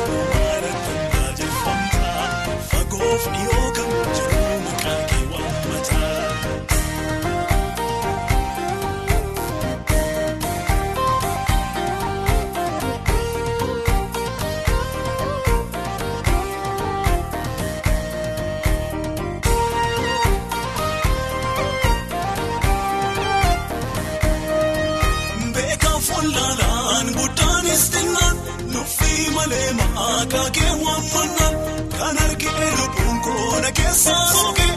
maqaa 30.27 30.51
kee 30.57 30.73
waammannaan 30.85 31.55
kan 31.99 32.17
argee 32.25 32.71
lubbuun 32.79 33.19
koona 33.27 33.71
keessaa 33.79 34.25
sookee 34.33 34.73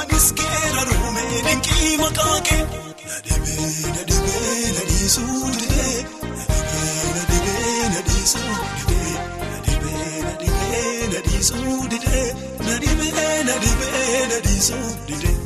anis 0.00 0.26
keera 0.38 0.82
ruumee 0.88 1.40
dinqii 1.46 1.96
maqaa 2.02 2.40
kee. 2.48 2.62
Nadhibee 3.10 3.92
nadhibee 3.96 4.72
nadhiisuu 4.76 5.50
didee 5.58 5.98
nadhibee 6.38 7.04
nadhibee 7.16 7.88
nadhiisuu 7.94 8.56
didee 8.88 9.14
nadhibee 9.50 10.22
nadhibee 10.26 11.08
nadhiisuu 11.14 11.78
didee 11.92 12.26
nadhibee 12.68 13.34
nadhibee 13.48 14.20
nadhiisuu 14.32 14.90
didee 15.10 15.38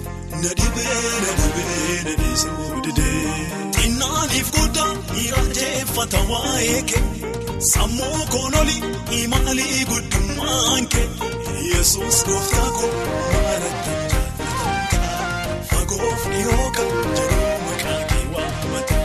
nadhibee 0.42 0.98
nadhibee 1.24 2.02
nadhiisuu 2.08 2.82
didee. 2.84 3.32
Xinnaaniif 3.78 4.48
guddaa 4.58 4.92
miidhagdeeffata 5.12 6.20
waa'ee 6.32 6.82
kee 6.92 7.04
sammuu 7.58 8.26
koonoli 8.30 8.76
imaalii 9.22 9.84
guddummaan 9.90 10.86
kee 10.88 11.08
yesus 11.74 12.24
gooftaa 12.24 12.70
koo 12.70 12.90
maalatti 13.32 13.90
jaalatamtaa 14.12 15.58
fagoof 15.70 16.22
dhihoo 16.32 16.70
kan 16.76 16.90
jiru 17.16 17.42
maqaa 17.66 18.00
kee 18.10 18.24
waammata 18.34 19.00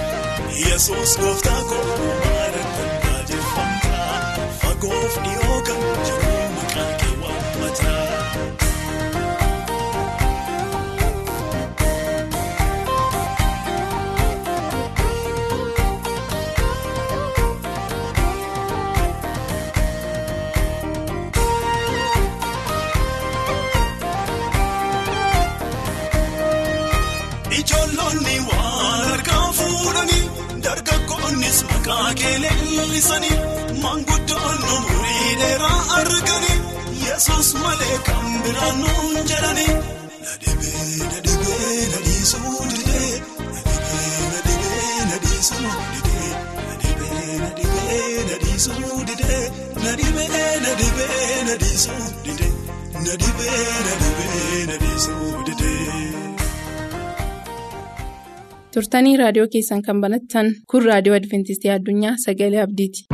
yesus 0.68 1.18
gooftaa 1.22 1.62
koo 1.70 1.84
maalatti 2.24 2.88
jaalatamtaa 3.04 4.48
fagoof 4.64 5.14
dhihoo 5.26 5.62
kan 5.70 5.82
jiru 6.06 6.34
maqaa 6.58 6.92
kee 7.02 7.14
waammata. 7.24 7.94
Dargaggoonnis 31.30 31.60
maqaa 31.70 32.14
kee 32.20 32.38
leellisanii 32.44 33.38
maanguddoon 33.84 34.60
umurii 34.76 35.36
dheeraa 35.42 35.82
arganii 35.98 36.58
yesus 37.06 37.50
malee 37.62 37.98
kan 38.08 38.26
biraan 38.44 38.78
nuun 38.82 39.28
jedhanii. 39.30 39.74
Nadhibee 40.26 41.08
nadhibee 41.12 41.82
nadhiisuu 41.94 42.58
didee 42.72 43.14
nadhibee 43.54 44.18
nadhibee 44.34 45.06
nadhiisuu 45.12 45.74
didee 45.94 46.32
nadhibee 46.70 47.38
nadhibee 47.44 48.26
nadhiisuu 48.32 48.98
didee 49.08 49.44
nadhibee 49.86 50.52
nadhibee 50.66 51.44
nadhiisuu 51.50 52.06
didee 52.26 52.52
nadhibee 53.06 53.64
nadhibee 53.88 54.66
nadhiisuu 54.72 55.46
didee. 55.46 55.59
Turtanii 58.76 59.14
raadiyoo 59.22 59.48
keessan 59.56 59.84
kan 59.88 60.02
banattan 60.06 60.52
kun 60.74 60.86
raadiyoo 60.90 61.18
adventistii 61.22 61.72
addunyaa 61.78 62.16
sagalee 62.26 62.62
abdiiti. 62.68 63.08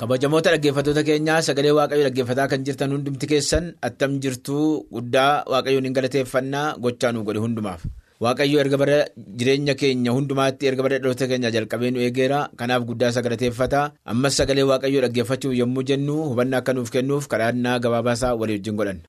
kabajamoota 0.00 0.50
dhaggeeffattoota 0.54 1.02
keenyaa 1.08 1.40
sagalee 1.48 1.74
waaqayyoo 1.78 2.06
dhaggeeffataa 2.08 2.48
kan 2.52 2.64
jirtan 2.66 2.92
hundumti 2.94 3.26
keessan 3.32 3.66
attam 3.88 4.16
jirtuu 4.24 4.64
guddaa 4.96 5.32
waaqayyoon 5.52 5.86
hin 5.88 5.96
galateeffannaa 5.98 6.66
gochaa 6.86 7.12
nu 7.14 7.22
godhe 7.28 7.40
hundumaaf 7.44 7.82
waaqayyo 8.24 8.58
erga 8.64 8.76
bara 8.82 8.98
jireenya 9.38 9.74
keenya 9.80 10.10
hundumaatti 10.16 10.68
erga 10.70 10.82
bara 10.86 10.98
dhaloota 11.02 11.26
keenya 11.30 11.50
jalqabee 11.56 11.90
nu 11.94 12.00
eegeera. 12.06 12.40
Kanaaf 12.58 12.82
guddaa 12.90 13.10
isa 13.14 13.22
galateeffata 13.26 13.80
ammas 14.12 14.36
sagalee 14.40 14.66
waaqayyoo 14.70 15.02
dhaggeeffachuuf 15.06 15.54
yommuu 15.62 15.82
jennu 15.90 16.16
hubannaa 16.30 16.60
akka 16.62 16.72
nuuf 16.76 16.90
kennuuf 16.94 17.26
kadhannaa 17.32 17.78
gabaabaasaa 17.86 18.34
walii 18.40 18.56
wajjin 18.60 18.76
godhanna. 18.80 19.04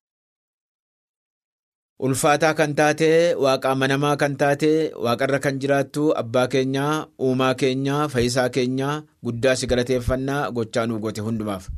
ulfaataa 2.06 2.54
kan 2.60 2.72
taate 2.80 3.10
waaqa 3.44 3.68
amanamaa 3.74 4.16
kan 4.22 4.34
taate 4.42 4.72
waaqarra 5.06 5.40
kan 5.46 5.60
jiraattu 5.62 6.04
abbaa 6.22 6.48
keenyaa 6.54 6.96
uumaa 7.28 7.54
keenyaa 7.62 8.02
fayyisaa 8.14 8.50
keenyaa 8.58 8.96
guddaa 9.26 9.56
si 9.60 9.66
galateeffannaa 9.72 10.42
gochaa 10.58 10.86
nu 10.90 11.00
goote 11.06 11.22
hundumaaf. 11.28 11.70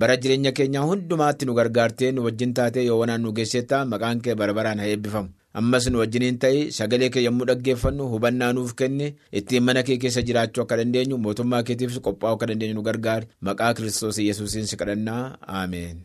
Bara 0.00 0.16
jireenya 0.22 0.52
keenyaa 0.58 0.84
hundumaatti 0.90 1.46
nu 1.48 1.54
gargaartee 1.60 2.10
nu 2.12 2.24
wajjin 2.26 2.52
taate 2.58 2.84
yoo 2.88 2.98
wanaan 3.02 3.22
nu 3.24 3.32
geessetta 3.38 3.78
maqaan 3.92 4.20
kee 4.26 4.34
bara 4.40 4.52
baraan 4.58 4.78
haa 4.84 4.90
eebbifamu 4.92 5.28
ammas 5.60 5.86
nu 5.90 5.98
wajjiniin 6.02 6.38
ta'e 6.44 6.62
sagalee 6.78 7.10
kee 7.16 7.22
yommuu 7.26 7.46
dhaggeeffannu 7.50 8.08
hubannaa 8.14 8.52
nuuf 8.56 8.72
kenne 8.80 9.06
ittiin 9.40 9.62
mana 9.66 9.82
kee 9.88 9.98
keessa 10.04 10.22
jiraachuu 10.30 10.62
akka 10.64 10.76
dandeenyu 10.80 11.18
mootummaa 11.26 11.62
keetiif 11.68 11.98
qophaa'uu 12.08 12.36
akka 12.38 12.46
dandeenyu 12.52 12.74
nu 12.80 12.82
gargaari 12.88 13.26
maqaa 13.50 13.74
kiristoos 13.78 14.18
yesuusiin 14.28 14.66
si 14.72 14.76
kadhannaa 14.82 15.22
aameen. 15.60 15.96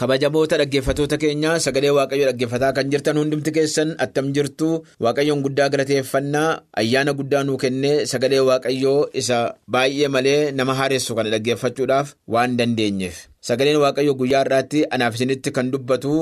Kabajamoota 0.00 0.56
dhaggeeffatoota 0.60 1.16
keenyaa 1.22 1.58
sagalee 1.64 1.90
waaqayyoo 1.98 2.26
dhaggeeffataa 2.30 2.72
kan 2.76 2.90
jirtan 2.92 3.16
hundumti 3.20 3.50
keessan 3.56 3.88
attam 4.04 4.26
jirtu 4.36 4.68
waaqayyoon 5.04 5.40
guddaa 5.46 5.68
galateeffannaa 5.74 6.50
ayyaana 6.82 7.12
guddaa 7.20 7.42
nuu 7.48 7.56
kennee 7.62 7.94
sagalee 8.12 8.40
waaqayyoo 8.48 8.98
isa 9.22 9.38
baay'ee 9.76 10.08
malee 10.16 10.40
nama 10.58 10.74
haaressu 10.80 11.14
kana 11.18 11.30
dhaggeeffachuudhaaf 11.34 12.14
waan 12.34 12.56
dandeenyeef. 12.60 13.16
Sagaleen 13.48 13.80
waaqayyoo 13.84 14.14
guyyaa 14.20 14.42
irraatti 14.46 14.84
anaaf 14.96 15.14
isinitti 15.18 15.50
kan 15.56 15.70
dubbatu 15.72 16.12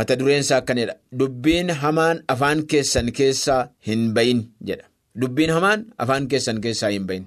mata 0.00 0.16
dureensaa 0.22 0.58
akkanidha 0.62 0.94
dubbiin 1.22 1.70
hamaan 1.82 2.22
afaan 2.36 2.64
keessan 2.72 3.12
keessaa 3.20 3.60
hin 3.90 4.02
bayin 4.16 4.40
jedha. 4.70 4.84
Dubbiin 5.20 5.50
hamaan 5.56 5.80
afaan 6.06 6.28
keessan 6.32 6.60
keessaa 6.64 6.90
hin 6.96 7.04
bayin 7.12 7.24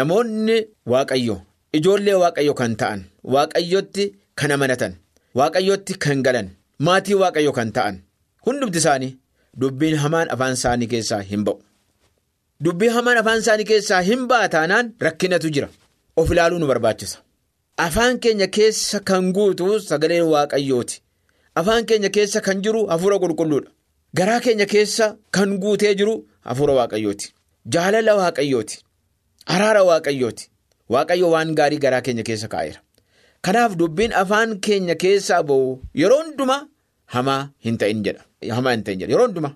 namoonni 0.00 0.58
waaqayyo 0.94 1.36
ijoollee 1.78 2.16
waaqayyo 2.24 2.54
kan 2.60 2.76
ta'an 2.82 3.00
waaqayyotti 3.36 4.04
kan 4.40 4.50
amanatan. 4.58 4.92
Waaqayyotti 5.38 5.94
kan 6.04 6.22
galan 6.26 6.48
maatii 6.86 7.14
waaqayyo 7.22 7.52
kan 7.58 7.70
ta'an 7.76 7.96
hundumti 8.46 8.78
isaanii 8.82 9.12
dubbiin 9.60 9.96
hamaan 10.02 10.28
afaan 10.34 10.52
isaanii 10.58 10.86
keessaa 10.92 11.20
hin 11.30 11.44
ba'u. 11.46 11.58
Dubbii 12.64 12.88
hamaan 12.96 13.18
afaan 13.22 13.38
isaanii 13.44 13.64
keessaa 13.70 14.00
hin 14.08 14.26
ba'a 14.30 14.48
taanaan 14.54 14.92
rakkinatu 15.06 15.50
jira. 15.56 15.68
Of 16.16 16.30
ilaaluu 16.30 16.58
nu 16.58 16.66
barbaachisa. 16.70 17.18
Afaan 17.86 18.18
keenya 18.26 18.46
keessa 18.56 19.00
kan 19.10 19.32
guutu 19.36 19.80
sagaleen 19.88 20.26
waaqayyooti. 20.34 21.00
Afaan 21.60 21.86
keenya 21.86 22.10
keessa 22.16 22.40
kan 22.40 22.62
jiru 22.62 22.86
hafuura 22.92 23.18
qulqulluudha. 23.24 23.70
Garaa 24.16 24.40
keenya 24.40 24.66
keessa 24.66 25.16
kan 25.38 25.58
guutee 25.62 25.94
jiru 26.00 26.14
hafuura 26.50 26.74
waaqayyooti. 26.80 27.32
Jaalala 27.76 28.14
waaqayyooti. 28.20 28.76
Araara 29.54 29.82
waaqayyooti. 29.90 30.44
Waaqayyo 30.92 31.30
waan 31.34 31.54
gaarii 31.58 31.78
garaa 31.84 32.00
keenya 32.06 32.22
keessa 32.28 32.48
kaa'eera. 32.54 32.80
Kanaaf 33.44 33.72
dubbiin 33.80 34.12
afaan 34.22 34.50
keenya 34.64 34.94
keessaa 35.02 35.42
ba'u 35.48 35.66
yeroo 36.02 36.20
hundumaa 36.22 36.62
hamaa 37.14 37.42
hin 37.64 37.76
ta'in 37.80 38.02
jedha. 38.04 38.22
Yeroo 39.12 39.26
hundumaa. 39.26 39.54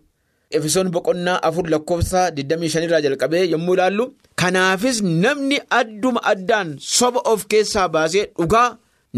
Efesoon 0.57 0.91
boqonnaa 0.95 1.39
afur 1.49 1.67
lakkoofsa 1.75 2.21
25 2.41 2.85
irraa 2.87 3.01
jalqabee 3.07 3.45
yommuu 3.53 3.75
ilaallu. 3.77 4.05
Kanaafis 4.41 4.99
namni 5.25 5.59
adduma 5.81 6.21
addaan 6.33 6.77
soba 6.79 7.21
of 7.33 7.47
keessaa 7.55 7.89
baasee 7.95 8.25
dhugaa 8.39 8.69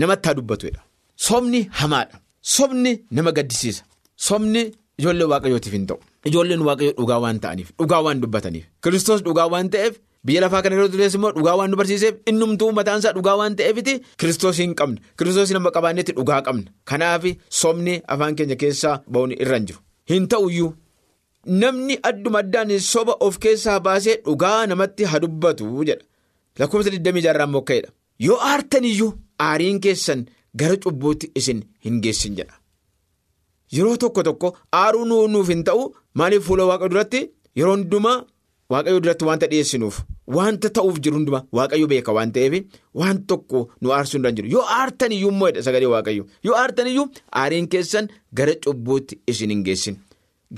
namatti 0.03 0.29
haa 0.29 0.35
dubbatudha. 0.39 0.81
Sobni 1.27 1.61
hamaadha. 1.81 2.19
Sobni 2.55 2.93
nama 3.11 3.33
gaddisiisa. 3.39 3.83
Sobni 4.29 4.63
ijoollee 4.99 5.29
waaqayyootiif 5.33 5.73
hin 5.79 5.87
ta'u. 5.91 5.99
Ijoolleen 6.29 6.63
waaqayyoo 6.69 6.95
dhugaa 7.01 7.19
waan 7.25 7.39
ta'aniif 7.45 7.69
dhugaa 7.79 8.01
waan 8.07 8.21
dubbataniif 8.23 8.65
Kiristoos 8.83 9.23
dhugaa 9.27 9.47
waan 9.55 9.71
ta'eef. 9.75 9.95
Biyya 10.27 10.41
lafaa 10.45 10.63
kana 10.63 10.77
irra 10.77 10.89
turees 10.93 11.15
immoo 11.17 11.31
dhugaa 11.37 11.55
waan 11.59 11.71
nu 11.73 11.77
barsiiseef 11.81 12.15
innumtuu 12.31 12.71
mataansaa 12.79 13.13
dhugaa 13.17 13.37
waan 13.41 13.55
ta'eefiti 13.59 13.95
kiristoos 14.21 14.59
hin 14.63 14.75
qabne. 14.81 14.99
Kiristoos 15.19 15.51
nama 15.57 15.71
qabaannetti 15.77 16.13
dhugaa 16.19 16.41
qabna 16.49 16.71
kanaaf 16.91 17.25
sobni 17.61 17.95
afaan 18.15 18.35
keenya 18.41 18.57
keessaa 18.63 18.97
ba'uun 19.13 19.33
irra 19.43 19.57
hin 19.59 19.67
jiru. 19.71 19.81
Hin 20.11 20.27
ta'uyyuu 20.35 20.71
namni 21.63 21.97
adduma 22.11 22.39
addaan 22.45 22.73
soba 22.93 23.15
of 23.27 23.39
keessaa 23.45 23.79
baasee 23.87 24.17
dhugaa 24.27 24.67
namatti 24.73 25.05
haa 25.13 25.21
dubbatu 25.25 25.69
jedha. 25.91 26.05
Lakkoofsa 26.59 26.91
26 26.91 27.31
irraa 27.33 27.47
immoo 27.51 27.63
ka'edha 27.71 27.91
yoo 28.27 28.37
aartaniyyuu 28.51 29.13
aariin 29.47 29.81
keessan 29.87 30.27
gara 30.63 30.77
cubbuutti 30.85 31.31
isin 31.43 31.63
hin 31.87 32.01
geessin 32.05 32.37
jedha. 32.41 32.55
Yeroo 33.77 33.97
tokko 34.05 34.23
tokko 34.29 34.49
aaruu 34.83 35.27
nuuf 35.29 35.49
hin 35.55 35.65
ta'u 35.71 35.83
maaliif 36.15 36.45
fuula 36.51 36.65
waaqa 36.73 36.89
duratti? 36.93 37.21
Yeroo 37.57 37.77
hundumaa. 37.77 38.19
Waaqayyo 38.73 39.01
duratti 39.05 39.25
wanta 39.29 39.47
dhiyeessinuuf 39.53 39.97
wanta 40.37 40.69
ta'uuf 40.79 40.99
jiru 41.05 41.17
hundumaa 41.19 41.43
waaqayyo 41.59 41.87
beeka 41.93 42.13
waan 42.17 42.33
ta'eef 42.37 42.55
waan 43.01 43.23
tokko 43.33 43.63
nu 43.81 43.93
aarsuu 43.97 44.21
hin 44.27 44.37
jiru 44.37 44.49
yoo 44.53 44.63
aartan 44.77 45.13
iyyuu 45.17 45.31
immoo 45.35 45.51
sagalee 45.69 45.89
waaqayyo. 45.95 46.25
Yoo 46.45 46.55
aartan 46.61 46.87
iyyuu 46.93 47.07
aariin 47.41 47.69
keessan 47.73 48.09
gara 48.41 48.55
cubbuutti 48.67 49.19
isin 49.33 49.51
hin 49.55 49.65
geessin. 49.69 49.97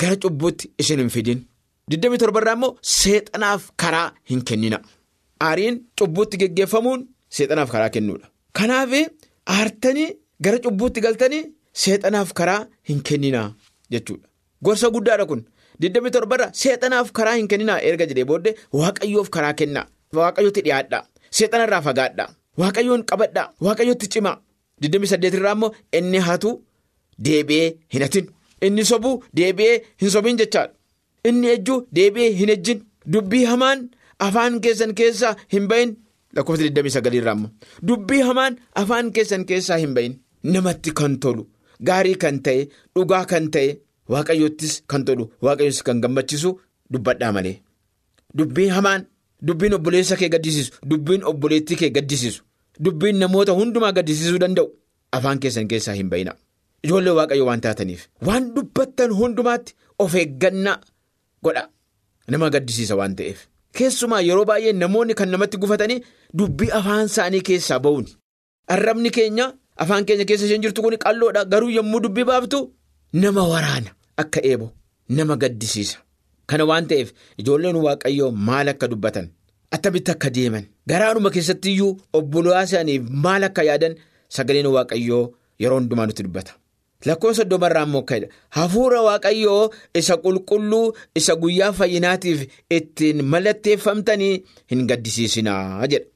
Gara 0.00 0.16
cubbuutti 0.24 0.70
isin 0.84 0.98
hin 1.04 1.08
fidin. 1.16 1.40
27 1.90 2.42
irraa 2.42 2.54
immoo 2.58 2.76
seexanaaf 2.96 3.70
karaa 3.84 4.08
hin 4.30 4.44
kennina. 4.50 4.78
Aariin 5.48 5.80
cubbuutti 5.98 6.36
geggeeffamuun 6.44 7.06
seexanaaf 7.38 7.70
karaa 7.76 7.90
kennuudha. 7.96 8.26
Kanaaf 8.52 8.90
aartanii 9.56 10.08
gara 10.44 10.58
cubbuutti 10.66 11.00
galtanii 11.00 11.42
seexanaaf 11.84 12.32
karaa 12.40 12.60
hin 12.88 13.00
kennina 13.10 13.42
jechuudha. 13.90 14.28
Gorsa 14.64 14.90
guddaadha 14.90 15.26
kun. 15.26 15.42
27 15.82 16.34
irra 16.36 16.48
seexanaaf 16.62 17.12
karaa 17.18 17.34
hin 17.38 17.48
kenninaa 17.52 17.78
erga 17.90 18.06
jedhee 18.10 18.24
booddee 18.30 18.54
waaqayyoof 18.80 19.28
karaa 19.36 19.54
kennaa 19.60 19.86
waaqayyootti 20.18 20.60
dhiyaadhaa 20.66 21.02
seexanarraa 21.38 21.82
fagaadhaa 21.88 22.28
waaqayyoon 22.62 23.04
qabadhaa 23.12 23.46
waaqayyootti 23.68 24.06
cimaa 24.16 24.36
28 24.88 25.36
irraa 25.40 25.54
immoo 25.58 25.72
inni 25.98 26.18
hatu 26.28 26.50
deebi'ee 27.24 27.68
hin 27.94 28.02
hatin. 28.06 28.26
Inni 28.66 28.84
sobuu 28.90 29.14
deebi'ee 29.38 29.74
hin 30.02 30.10
sobin 30.14 30.36
jechaadha. 30.40 30.72
Inni 31.28 31.48
ejjuu 31.54 31.76
deebi'ee 31.96 32.30
hin 32.40 32.50
ejjin. 32.54 32.80
Dubbii 33.12 33.44
hamaan 33.50 33.80
afaan 34.26 34.60
keessan 34.64 34.94
keessaa 35.00 35.32
hin 35.54 35.68
bahin. 35.70 35.94
Lakkoofsa 36.36 36.64
29 36.80 37.16
irraa 37.20 37.34
immoo 37.38 37.50
dubbii 37.88 38.20
hamaan 38.28 38.58
afaan 38.82 39.12
keessan 39.18 39.44
keessaa 39.50 39.78
hin 39.84 39.94
bahin. 39.98 40.14
Namatti 40.52 40.90
kan 41.00 41.18
tolu 41.26 41.46
gaarii 41.90 42.14
kan 42.24 42.40
ta'e 42.48 42.68
dhugaa 42.94 43.24
kan 43.34 43.50
ta'e. 43.56 43.76
Waaqayyoottis 44.08 44.82
kan 44.86 45.04
tolu 45.04 45.30
waaqayyoottis 45.42 45.82
kan 45.82 46.00
gammachiisu 46.00 46.50
dubbadhaa 46.92 47.32
malee. 47.32 47.56
Dubbiin 48.38 48.70
hamaan 48.70 49.06
dubbiin 49.46 49.74
obboleessa 49.74 50.16
kee 50.16 50.28
gaddisiisu 50.28 50.72
dubbiin 50.90 51.24
obboleettii 51.24 51.76
kee 51.76 51.90
gaddisiisu 51.90 52.42
dubbiin 52.84 53.18
namoota 53.18 53.52
hundumaa 53.58 53.92
gaddisiisuu 53.92 54.38
danda'u 54.44 54.68
afaan 55.18 55.38
keessan 55.40 55.68
keessaa 55.68 55.94
hin 55.98 56.08
bayina 56.10 56.34
ijoollee 56.84 57.14
waaqayyo 57.18 57.46
waan 57.46 57.60
taataniif 57.66 58.08
waan 58.26 58.50
dubbattan 58.54 59.12
hundumaatti 59.20 59.74
of 59.98 60.14
eeggannaa 60.14 60.78
godha. 61.42 61.68
Nama 62.28 62.50
gaddisiisa 62.50 62.96
waan 62.96 63.16
ta'eef. 63.16 63.38
Keessumaa 63.78 64.20
yeroo 64.28 64.44
baay'ee 64.50 64.72
namoonni 64.72 65.14
kan 65.14 65.28
namatti 65.30 65.56
gufatanii 65.62 66.02
dubbii 66.38 66.70
afaan 66.78 67.06
isaanii 67.10 67.40
keessaa 67.48 67.78
ba'uun 67.86 68.06
arrabni 68.74 69.10
keenya 69.10 69.52
afaan 69.76 70.04
keenya 70.06 70.24
keessa 70.24 70.46
isheen 70.46 70.62
jirtu 70.62 70.82
kun 70.82 70.96
qalloodha. 71.04 71.44
Garuu 71.44 71.70
yommuu 71.70 72.00
dubbii 72.00 72.24
baaftu. 72.24 72.60
Nama 73.12 73.42
waraana 73.48 73.90
akka 74.16 74.40
eebo 74.44 74.72
nama 75.08 75.36
gaddisiisa. 75.36 75.98
Kana 76.46 76.64
waan 76.64 76.86
ta'eef 76.88 77.12
ijoolleen 77.38 77.76
waaqayyoo 77.76 78.30
maal 78.30 78.68
akka 78.68 78.88
dubbatan? 78.88 79.28
Attamitti 79.70 80.10
akka 80.10 80.30
deeman. 80.30 80.64
Garaanuma 80.88 81.30
keessatti 81.30 81.72
iyyuu 81.72 82.00
obbolaa 82.12 82.62
isaaniif 82.64 83.02
maal 83.24 83.44
akka 83.44 83.62
yaadan 83.68 83.94
sagaleen 84.28 84.66
waaqayyoo 84.66 85.24
yeroo 85.60 85.78
hundumaa 85.78 86.06
nutti 86.06 86.22
dubbata. 86.26 86.52
Lakkoofsa 87.06 87.42
soddomarraa 87.42 87.82
immoo 87.86 88.02
ka'edha 88.10 88.28
hafuura 88.56 89.00
waaqayyoo 89.08 89.70
isa 90.00 90.16
qulqulluu 90.24 90.92
isa 91.20 91.34
guyyaa 91.42 91.72
fayyinaatiif 91.72 92.40
ittiin 92.76 93.24
mallatteeffamtanii 93.24 94.34
hin 94.70 94.86
gaddisiisinaa 94.86 95.86
jedha. 95.86 96.06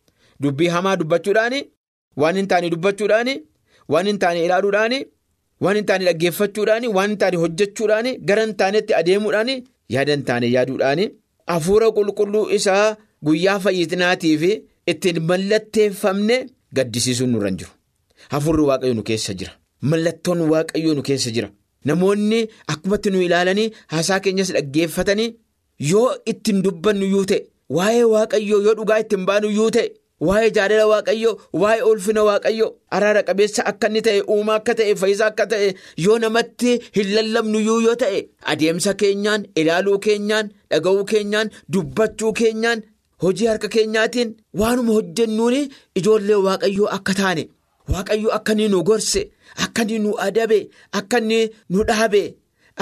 Dubbii 0.43 0.69
hamaa 0.77 0.97
dubbachuudhaani 1.01 1.61
waan 2.17 2.37
hin 2.37 2.49
taane 2.49 2.71
dubbachuudhaani 2.71 3.35
waan 3.89 4.07
hin 4.07 4.19
taane 4.19 4.45
ilaaluudhaani. 4.45 4.99
Waan 5.64 5.77
hin 5.79 5.87
taane 5.88 6.05
dhaggeeffachuudhaani 6.09 6.88
waan 6.97 7.11
hin 7.11 7.19
taane 7.23 7.37
hojjechuudhaani 7.42 8.11
gara 8.31 8.42
hin 8.47 8.55
taanetti 8.62 8.95
adeemuudhaani 9.01 9.55
yaada 9.95 10.12
hin 10.16 10.25
taane 10.31 10.51
yaaduudhaani 10.55 11.07
hafuura 11.53 11.90
qulqulluu 11.99 12.45
isaa 12.59 12.97
guyyaa 13.29 13.59
fayyinaatiif 13.66 14.42
ittiin 14.95 15.21
mallatteeffamne 15.31 16.37
gaddisiisuun 16.79 17.31
nurra 17.37 17.49
hin 17.53 17.57
jiru. 17.62 17.71
Hafuurri 18.35 18.62
waaqayyo 18.71 18.95
nu 18.99 19.03
keessa 19.11 19.35
jira. 19.40 19.53
Mallattoon 19.90 20.40
waaqayyo 20.53 20.95
nu 20.99 21.03
keessa 21.09 21.31
jira. 21.37 21.49
Namoonni 21.85 22.40
akkumatti 22.75 23.11
nu 23.14 23.21
ilaalanii 23.27 23.71
haasaa 23.92 24.21
keenyas 24.21 24.53
dhaggeeffatanii 24.57 25.29
yoo 25.90 26.09
ittiin 26.33 26.62
dubbannu 26.64 27.07
yoo 27.14 27.25
ta'e 27.33 27.40
waa'ee 27.79 28.05
waaqayyoo 28.14 28.61
yoo 28.66 28.75
dhugaa 28.81 28.99
ittiin 29.05 29.25
baanu 29.31 29.51
yoo 29.59 29.71
ta'e. 29.77 29.88
Waa'ee 30.20 30.50
jaalala 30.57 30.85
waaqayyoo 30.90 31.35
waa'ee 31.62 31.83
ulfina 31.90 32.22
waaqayyoo 32.29 32.68
araara 32.98 33.22
qabeessa 33.29 33.64
akka 33.70 33.88
inni 33.90 34.02
ta'e 34.07 34.20
uumaa 34.35 34.55
akka 34.61 34.74
ta'e 34.79 34.94
fayyisaa 35.00 35.26
akka 35.33 35.46
ta'e 35.52 35.66
yoo 36.05 36.18
namatti 36.22 36.70
hin 36.98 37.09
lallabnu 37.16 37.61
yoo 37.66 37.94
ta'e 38.02 38.20
adeemsa 38.52 38.94
keenyaan 39.02 39.44
ilaaluu 39.62 39.98
keenyaan 40.07 40.48
dhaga'uu 40.70 41.05
keenyaan 41.11 41.50
dubbachuu 41.76 42.33
keenyaan 42.40 42.83
hojii 43.24 43.46
harka 43.50 43.68
keenyaatiin 43.74 44.33
waanuma 44.62 44.92
hojjennuun 44.98 45.59
ijoollee 46.02 46.40
waaqayyoo 46.46 46.88
akka 46.96 47.14
taane 47.20 47.44
waaqayyo 47.96 48.33
akka 48.38 48.52
inni 48.57 48.68
nu 48.76 48.83
gorse 48.92 49.22
akka 49.66 49.83
inni 49.87 49.98
nu 50.07 50.16
adabe 50.29 50.59
akka 51.02 51.18
inni 51.24 51.42
nu 51.76 51.85
dhaabe 51.92 52.22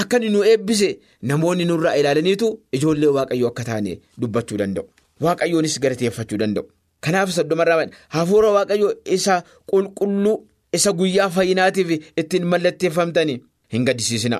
akka 0.04 0.16
inni 0.22 0.30
nu 0.36 0.44
eebbise 0.52 0.88
namoonni 1.32 1.64
nurraa 1.72 1.96
ilaalaniitu 2.04 2.48
ijoollee 2.78 3.12
waaqayyo 3.18 3.48
akka 3.52 3.64
taane 3.72 3.92
dubbachuu 4.20 4.56
danda'u 4.64 4.86
waaqayyoonis 5.28 5.76
galateeffachuu 5.82 6.38
danda'u. 6.44 6.66
Kanaaf 7.04 7.30
soddomarraa 7.36 7.86
hafuura 8.16 8.50
waaqayyo 8.56 8.88
isa 9.16 9.34
qulqulluu 9.70 10.36
isa 10.76 10.90
guyyaa 10.98 11.28
fayyinaatiif 11.36 11.88
ittiin 12.20 12.44
mallatteeffamtanii 12.52 13.38
hin 13.72 13.84
gaddisiisina. 13.88 14.38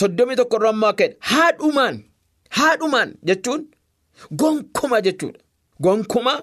Soddomii 0.00 0.36
tokkorraa 0.40 0.70
ammoo 0.74 0.88
akka 0.92 1.06
haadhumaan 1.32 1.96
haadhumaan 2.58 3.14
jechuun 3.30 3.62
gonkuma 4.40 5.00
jechuudha. 5.06 5.40
Gonkuma 5.84 6.34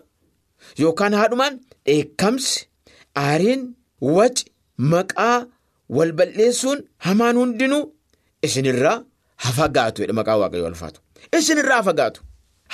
yookaan 0.80 1.14
haadhumaan 1.20 1.60
dheekkamsi 1.86 2.68
aariin 3.26 3.62
waci 4.16 4.46
maqaa 4.94 5.38
wal 5.98 6.12
balleessuun 6.20 6.80
hamaan 7.08 7.38
hundinuu 7.42 7.84
isinirraa 8.48 8.98
hafagaatu 9.46 10.02
jedha 10.02 10.14
maqaa 10.22 10.38
waaqayyo 10.42 10.68
alfaatu. 10.72 11.00
Isinirraa 11.38 11.78
hafagaatu. 11.82 12.22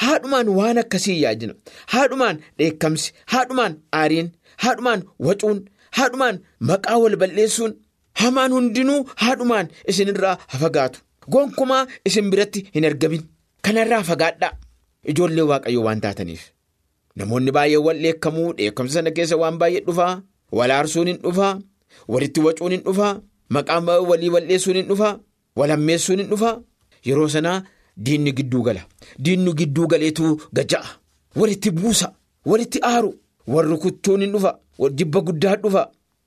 Haadhumaan 0.04 0.50
waan 0.58 0.78
akkasii 0.84 1.22
yaadina. 1.24 1.54
Haadhumaan 1.94 2.38
dheekkamsi, 2.60 3.14
haadhumaan 3.34 3.74
aariin, 4.00 4.32
haadhumaan 4.64 5.04
wacuun, 5.28 5.60
haadhumaan 5.98 6.40
maqaa 6.70 6.98
wal 7.04 7.16
balleessuun 7.22 7.74
hamaan 8.22 8.52
hundinuu 8.56 9.00
haadhumaan 9.24 9.68
isinirraa 9.94 10.38
hafagaatu. 10.48 11.00
Gonkumaa 11.32 11.86
isin 12.06 12.30
biratti 12.32 12.66
hin 12.76 12.86
argamin. 12.86 13.24
Kanarraa 13.62 14.04
fagaadhaa. 14.10 14.52
Ijoollee 15.14 15.46
waaqayyoo 15.52 15.84
waan 15.86 16.02
taataniif. 16.02 16.42
Namoonni 17.16 17.52
baay'ee 17.52 17.78
wal 17.88 18.00
dheekkamuu 18.04 18.54
dheekkamsa 18.58 18.94
sana 18.94 19.12
keessa 19.12 19.38
waan 19.44 19.58
baay'ee 19.62 19.84
dhufaa. 19.88 20.22
Wal 20.52 20.72
aarsuun 20.72 21.08
hin 21.08 21.20
dhufaa. 21.24 21.54
Walitti 22.08 22.40
wacuun 22.48 22.72
hin 22.72 22.84
dhufaa. 22.86 23.14
Maqaa 23.50 23.80
walii 24.10 24.30
balleessuun 24.36 24.76
hin 24.82 24.88
dhufaa. 24.92 25.14
Wal 25.58 25.70
hammeessuun 25.76 26.20
hin 26.20 26.30
dhufaa. 26.30 26.56
Yeroo 27.06 27.28
sanaa. 27.38 27.62
Diinni 27.98 28.32
gidduu 28.38 28.62
gala 28.64 28.82
diinni 29.26 29.54
gidduu 29.60 29.88
galeetu 29.92 30.36
gaja'a 30.58 30.90
walitti 31.40 31.72
buusa 31.72 32.08
walitti 32.46 32.80
aaru 32.92 33.12
warri 33.54 33.78
kuttuun 33.84 34.22
hin 34.26 34.32
dhufa 34.34 34.52
jibba 35.00 35.20
guddaa 35.28 35.56
dhufa 35.64 35.84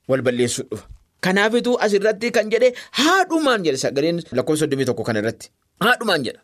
wal 0.09 0.22
balleessuu 0.26 0.64
dhufa. 0.70 0.87
Kanaafituu 1.20 1.76
asirratti 1.85 2.31
kan 2.37 2.50
jedhe 2.52 2.68
haadhumaan 3.00 3.62
jedhe 3.66 3.76
sagaleen 3.85 4.22
lakkoofsa 4.38 4.66
21 4.66 5.04
kana 5.09 5.18
irratti 5.22 5.50
haadhumaan 5.85 6.22
jedha. 6.26 6.40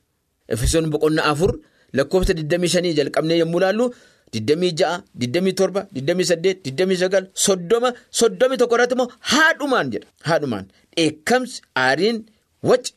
Efesoon 0.48 0.90
boqonnaa 0.92 1.24
afur 1.32 1.52
lakkoofsa 1.98 2.32
25 2.40 2.92
jalqabnee 2.98 3.38
yommuu 3.42 3.58
ilaallu 3.62 3.86
26 4.32 5.00
27 5.24 5.86
28 6.00 6.60
29 6.68 7.30
30 7.46 7.94
31 8.12 8.74
irratti 8.76 8.94
immoo 8.98 9.08
haadhumaan 9.32 9.90
jedha 9.94 10.08
haadhumaan 10.28 10.66
dheekkamsi 10.96 11.62
aariin 11.86 12.20
waci. 12.70 12.92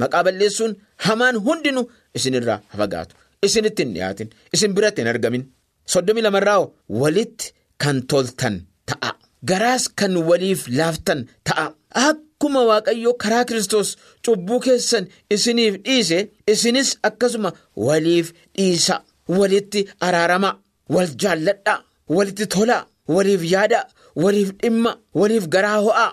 Maqaa 0.00 0.22
balleessuun 0.26 0.72
hamaan 1.06 1.36
hundinuu 1.46 1.90
isinirraa 2.14 2.60
hafagaatu. 2.72 3.14
Isinitti 3.46 3.82
hin 3.84 3.94
dhiyaatin. 3.94 4.28
Isin 4.54 4.74
biratti 4.74 5.00
hin 5.02 5.08
argamin. 5.12 5.44
Soddomii 5.92 6.22
lamarraa 6.26 6.60
walitti 7.02 7.52
kan 7.82 8.02
toltan 8.10 8.56
ta'a. 8.90 9.10
Garaas 9.50 9.84
kan 9.98 10.12
waliif 10.28 10.60
laaftan 10.78 11.20
ta'a. 11.48 11.66
Akkuma 12.08 12.60
Waaqayyoo 12.70 13.14
karaa 13.22 13.44
Kiristoos 13.48 13.90
cubbuu 14.26 14.60
keessan 14.66 15.04
isiniif 15.34 15.74
dhiise 15.84 16.18
isinis 16.52 16.90
akkasuma 17.08 17.50
waliif 17.76 18.32
dhiisa. 18.56 18.96
Walitti 19.38 19.80
araarama. 20.00 20.50
Wal 20.94 21.10
jaalladha. 21.22 21.74
Walitti 22.16 22.46
tola. 22.46 22.78
Waliif 23.08 23.42
yaada. 23.52 23.80
Waliif 24.22 24.50
dhimma. 24.62 24.92
Waliif 25.14 25.44
garaa 25.54 25.78
ho'a. 25.86 26.06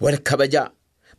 Wal 0.00 0.18
kabajaa. 0.28 0.68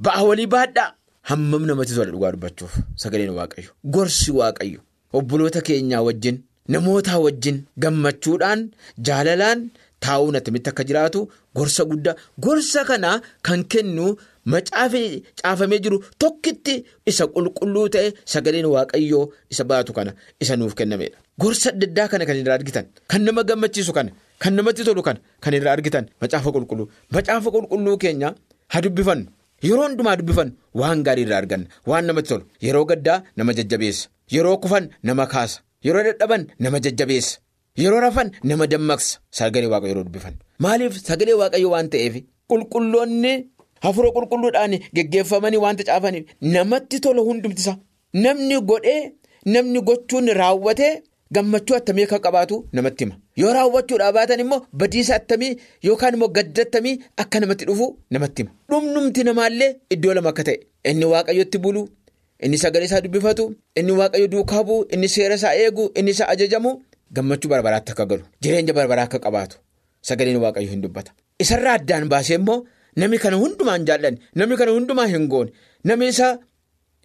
Ba'a 0.04 0.24
walii 0.30 0.48
baadhaa. 0.56 0.90
Hammam 1.30 1.64
namatti 1.70 1.94
tola 1.98 2.12
dhugaa 2.14 2.32
dubbachuuf 2.36 2.74
sagaleen 3.04 3.32
waaqayyo 3.40 3.72
gorsi 3.96 4.32
waaqayyo 4.40 4.80
obboloota 5.18 5.62
keenyaa 5.68 6.02
wajjin 6.08 6.38
namoota 6.74 7.14
wajjin 7.26 7.58
gammachuudhaan 7.84 8.62
jaalalaan 9.08 9.60
taa'uun 10.06 10.36
attamitti 10.40 10.70
akka 10.72 10.84
jiraatu 10.90 11.20
gorsa 11.58 11.84
guddaa 11.92 12.16
gorsa 12.46 12.82
kana 12.90 13.12
kan 13.48 13.62
kennu 13.74 14.06
macaafee 14.54 15.08
caafamee 15.42 15.80
jiru 15.86 15.98
tokkitti 16.24 16.74
isa 17.12 17.24
qulqulluu 17.36 17.86
ta'e 17.96 18.08
sagaleen 18.34 18.68
waaqayyoo 18.76 19.24
isa 19.56 19.64
baatu 19.72 19.92
kana 19.98 20.12
isa 20.44 20.54
nuuf 20.60 20.74
kennamedha. 20.82 21.18
Gorsa 21.42 21.68
adda 21.74 21.86
addaa 21.90 22.08
kana 22.12 22.24
kan 22.30 22.38
irraa 22.42 22.58
argitan 22.60 22.86
kan 23.12 23.22
nama 23.28 23.42
gammachiisu 23.50 23.92
kana 23.98 24.12
kan 24.44 24.54
namatti 24.60 24.82
tolu 24.88 25.02
kana 25.08 25.20
kan 25.44 25.54
irraa 25.60 25.74
argitan 25.78 26.06
macaafa 26.22 26.50
qulqulluu 26.58 26.86
macaafa 27.18 27.50
qulqulluu 27.56 27.98
keenya 28.04 28.30
haa 28.74 28.82
dubbifannu. 28.86 29.26
Yeroo 29.68 29.86
hundumaa 29.88 30.16
dubbifannu 30.20 30.54
waan 30.82 31.04
gaarii 31.08 31.26
irraa 31.28 31.40
arganna 31.44 31.68
waan 31.92 32.06
namatti 32.10 32.30
tolu 32.34 32.46
yeroo 32.68 32.86
gaddaa 32.92 33.18
nama 33.38 33.54
jajjabeessa 33.60 34.10
yeroo 34.36 34.58
kufan 34.66 34.86
nama 35.10 35.26
kaasa 35.34 35.62
yeroo 35.88 36.04
dadhaban 36.08 36.44
nama 36.66 36.80
jajjabeessa 36.86 37.40
yeroo 37.84 38.00
rafan 38.06 38.32
nama 38.50 38.68
dammaqsa. 38.74 39.20
Sagalee 39.40 39.70
waaqayyo 39.74 39.92
yeroo 39.94 40.04
dubbifannu 40.08 40.38
maaliif 40.66 40.94
sagalee 41.10 41.38
waaqayyo 41.42 41.70
waan 41.76 41.90
ta'eef? 41.96 42.16
Qulqulloonni 42.52 43.34
hafuura 43.86 44.10
qulqulluudhaan 44.18 44.74
geggeeffamanii 44.98 45.62
waanta 45.66 45.84
caafaniif 45.90 46.26
namatti 46.56 47.00
tola 47.06 47.22
hundumtisa 47.30 47.74
namni 48.26 48.58
godhee 48.72 49.02
namni 49.56 49.80
gochuun 49.90 50.28
raawwatee 50.42 50.94
gammachuu 51.36 51.76
attamii 51.80 52.04
akka 52.08 52.20
qabaatu 52.26 52.56
namatti 52.78 53.04
hima. 53.06 53.16
Yoo 53.42 53.54
raawwachuudhaa 53.58 54.12
baatan 54.18 54.40
immoo 54.44 54.60
badiisa 54.80 55.16
attamii 55.20 55.52
yookaan 55.88 56.14
immoo 56.18 56.28
gadda 56.38 56.62
attamii 56.68 56.96
akka 57.24 57.40
namatti 57.44 57.66
dhufu 57.70 57.88
namatti 58.18 58.42
hima. 58.44 58.52
Dhumnumti 58.70 59.24
namaallee 59.30 59.72
iddoo 59.98 60.14
lama 60.18 60.30
akka 60.34 60.44
ta'e. 60.50 60.58
Inni 60.90 61.06
waaqayyotti 61.14 61.58
bulu 61.66 61.82
inni 62.46 62.58
sagalee 62.64 62.86
isaa 62.90 63.02
dubbifatu 63.06 63.44
inni 63.80 63.92
waaqayyo 64.00 64.28
duukaa 64.34 64.64
bu'u 64.70 64.86
inni 64.94 65.08
seera 65.16 65.36
isaa 65.42 65.54
eegu 65.64 65.84
inni 66.00 66.12
isaa 66.16 66.28
ajajamu 66.34 66.72
gammachuu 67.16 67.50
barbaraatti 67.54 67.92
akka 67.92 68.06
galu. 68.10 68.24
Jireenya 68.42 68.74
barbaraa 68.80 69.06
akka 69.10 69.20
qabaatu 69.26 69.56
sagaleen 70.10 70.38
waaqayyo 70.46 70.70
hin 70.74 70.82
dubbata. 70.82 71.12
Isarraa 71.44 71.74
addaan 71.80 72.08
baasee 72.14 72.36
immoo 72.42 72.60
namni 73.02 73.18
kana 73.24 73.36
hundumaan 73.44 73.86
jaallanne 73.88 74.20
namni 74.42 74.56
kana 74.60 74.72
hundumaa 74.76 75.08
hin 75.14 75.28
goone 75.34 75.52
namni 75.92 76.08
isa 76.14 76.28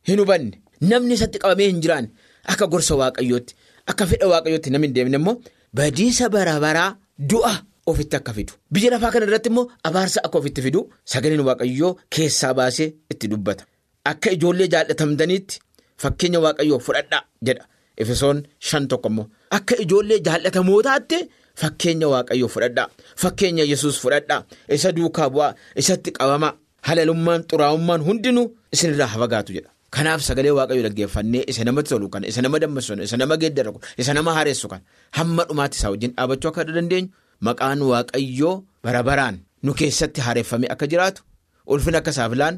hin 0.09 0.19
hubanne 0.23 0.57
namni 0.93 1.15
isatti 1.19 1.39
qabamee 1.45 1.69
hin 1.71 1.81
jiraanne 1.87 2.09
akka 2.53 2.67
gorsa 2.75 2.95
waaqayyootti. 3.01 3.53
Akka 3.91 4.07
fedha 4.11 4.27
waaqayyootti 4.33 4.71
namni 4.75 4.87
hin 4.89 4.95
deemne 4.97 5.17
immoo 5.21 5.35
badiisa 5.81 6.29
barabaraa 6.35 6.91
du'a 7.33 7.53
ofitti 7.91 8.17
akka 8.21 8.33
fidu. 8.37 8.53
Biyya 8.73 8.91
lafaa 8.95 9.11
kana 9.15 9.27
irratti 9.29 9.49
immoo 9.53 9.67
abaarsa 9.89 10.21
akka 10.27 10.39
ofitti 10.43 10.63
fidu 10.67 10.81
sagaleen 11.13 11.43
waaqayyoo 11.49 11.93
keessaa 12.17 12.53
baasee 12.59 12.89
itti 13.13 13.27
dubbata. 13.33 13.65
Akka 14.11 14.29
ijoollee 14.37 14.69
jaallatamtaniitti 14.75 15.57
fakkeenya 16.03 16.41
waaqayyoo 16.47 16.79
fudhadhaa 16.87 17.23
jedha. 17.47 17.65
Efesoon 18.03 18.39
shan 18.69 18.85
tokko 18.91 19.09
immoo 19.13 19.27
akka 19.59 19.75
ijoollee 19.85 20.19
jaallatamootaatti 20.29 21.19
fakkeenya 21.63 22.09
waaqayyoo 22.15 22.49
fudhadhaa 22.55 22.87
fakkeenya 23.23 23.65
yesus 23.73 23.97
fudhadhaa 24.05 24.41
isa 24.77 24.93
duukaa 24.97 25.29
bu'aa 25.35 25.51
isatti 25.83 26.11
qabamaa 26.19 26.53
halalummaan 26.89 27.43
xuraa'ummaan 27.51 28.03
hundinuu 28.09 28.47
isinirraa 28.75 29.07
hafagaatu 29.15 29.53
jedha. 29.57 29.71
Kanaaf 29.91 30.23
sagalee 30.23 30.53
waaqayyo 30.59 30.83
dhaggeeffannee 30.87 31.43
isa 31.51 31.65
namatti 31.67 31.91
tolu 31.93 32.07
kan 32.15 32.23
isa 32.31 32.41
nama 32.45 32.59
dammaqsu 32.63 32.95
isa 33.09 33.17
nama 33.19 33.35
geeddaru 33.43 33.73
isa 33.99 34.13
nama 34.15 34.31
haaressu 34.37 34.67
kan 34.73 34.81
hamma 35.19 35.43
dhumaatti 35.49 35.77
isaa 35.81 35.91
wajjin 35.95 36.13
dhaabachuu 36.17 36.51
akka 36.53 36.63
dandeenyu 36.77 37.11
maqaan 37.49 37.81
waaqayyoo 37.91 38.55
bara 38.85 39.03
baraan 39.09 39.37
nu 39.67 39.75
keessatti 39.81 40.21
haareffamee 40.27 40.71
akka 40.75 40.87
jiraatu 40.93 41.21
ulfina 41.67 41.99
akka 42.03 42.13
isaaf 42.15 42.33
laan 42.43 42.57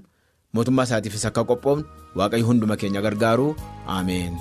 mootummaa 0.55 0.87
isaatiifis 0.89 1.25
akka 1.31 1.43
qophoofnu 1.51 1.85
waaqayyo 2.21 2.45
hunduma 2.51 2.77
keenya 2.81 3.01
gargaaru 3.07 3.49
ameen. 3.99 4.35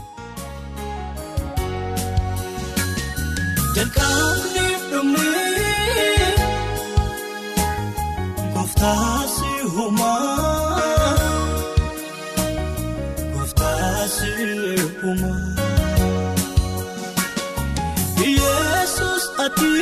Yesus 18.22 19.24
ati 19.46 19.74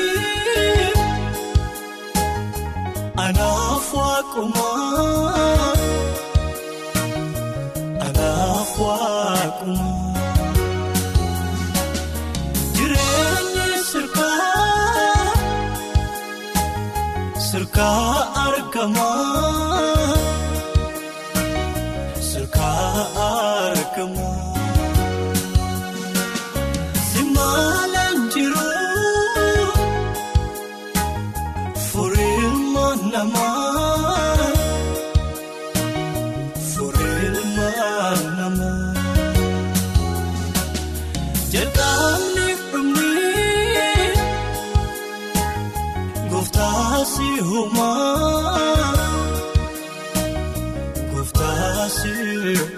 anaaf 3.26 3.88
waaquma 4.00 4.70
anaaf 8.08 8.72
waaquma 8.84 9.90
jireenyi 12.76 13.68
sirkaa 13.92 15.36
sirkaa 17.48 18.16
argama 18.48 19.10
namaa 33.12 34.48
furelmaa 36.70 38.12
namaa 38.38 38.94
jedhamni 41.54 42.48
furmii 42.66 44.08
gooftaasi 46.32 47.30
humaa 47.50 48.94
gooftaasi 51.14 52.14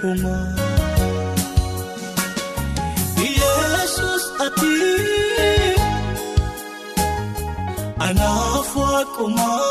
humaa 0.02 0.48
yesus 3.38 4.24
ati 4.46 4.78
anaaf 8.08 8.70
waaqumaa. 8.82 9.70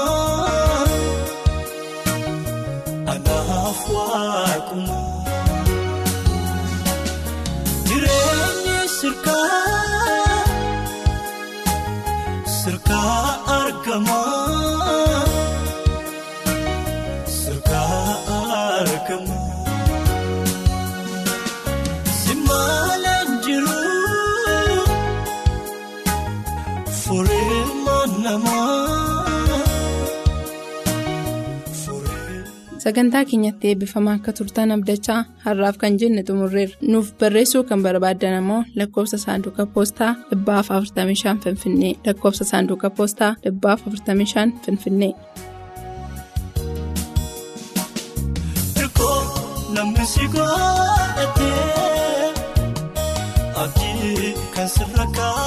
Simaaleen 22.50 23.28
jiru 23.44 23.78
furiilma. 27.02 27.98
Sagantaa 32.78 33.24
keenyatti 33.24 33.68
eebbifamaa 33.68 34.14
akka 34.18 34.32
turtan 34.32 34.70
abdachaa 34.76 35.24
har'aaf 35.44 35.76
kan 35.82 35.98
jenne 36.00 36.22
xumurreerra. 36.28 36.76
Nuuf 36.92 37.12
barreessuu 37.20 37.64
kan 37.64 37.82
barbaaddan 37.82 38.34
ammoo 38.40 38.62
lakkoofsa 38.76 39.18
saanduqa 39.18 39.66
poostaa 39.74 40.14
45 40.30 41.38
Finfinnee 41.44 41.94
lakkoofsa 42.06 42.44
saanduqa 42.44 42.90
poostaa 42.90 43.34
45 43.44 44.52
Finfinnee. 44.66 45.14
Namni 49.74 50.06
si 50.06 50.26
godhatee 50.32 51.69
kan 54.60 54.68
sirra 54.68 55.04
kaawwatee 55.16 55.39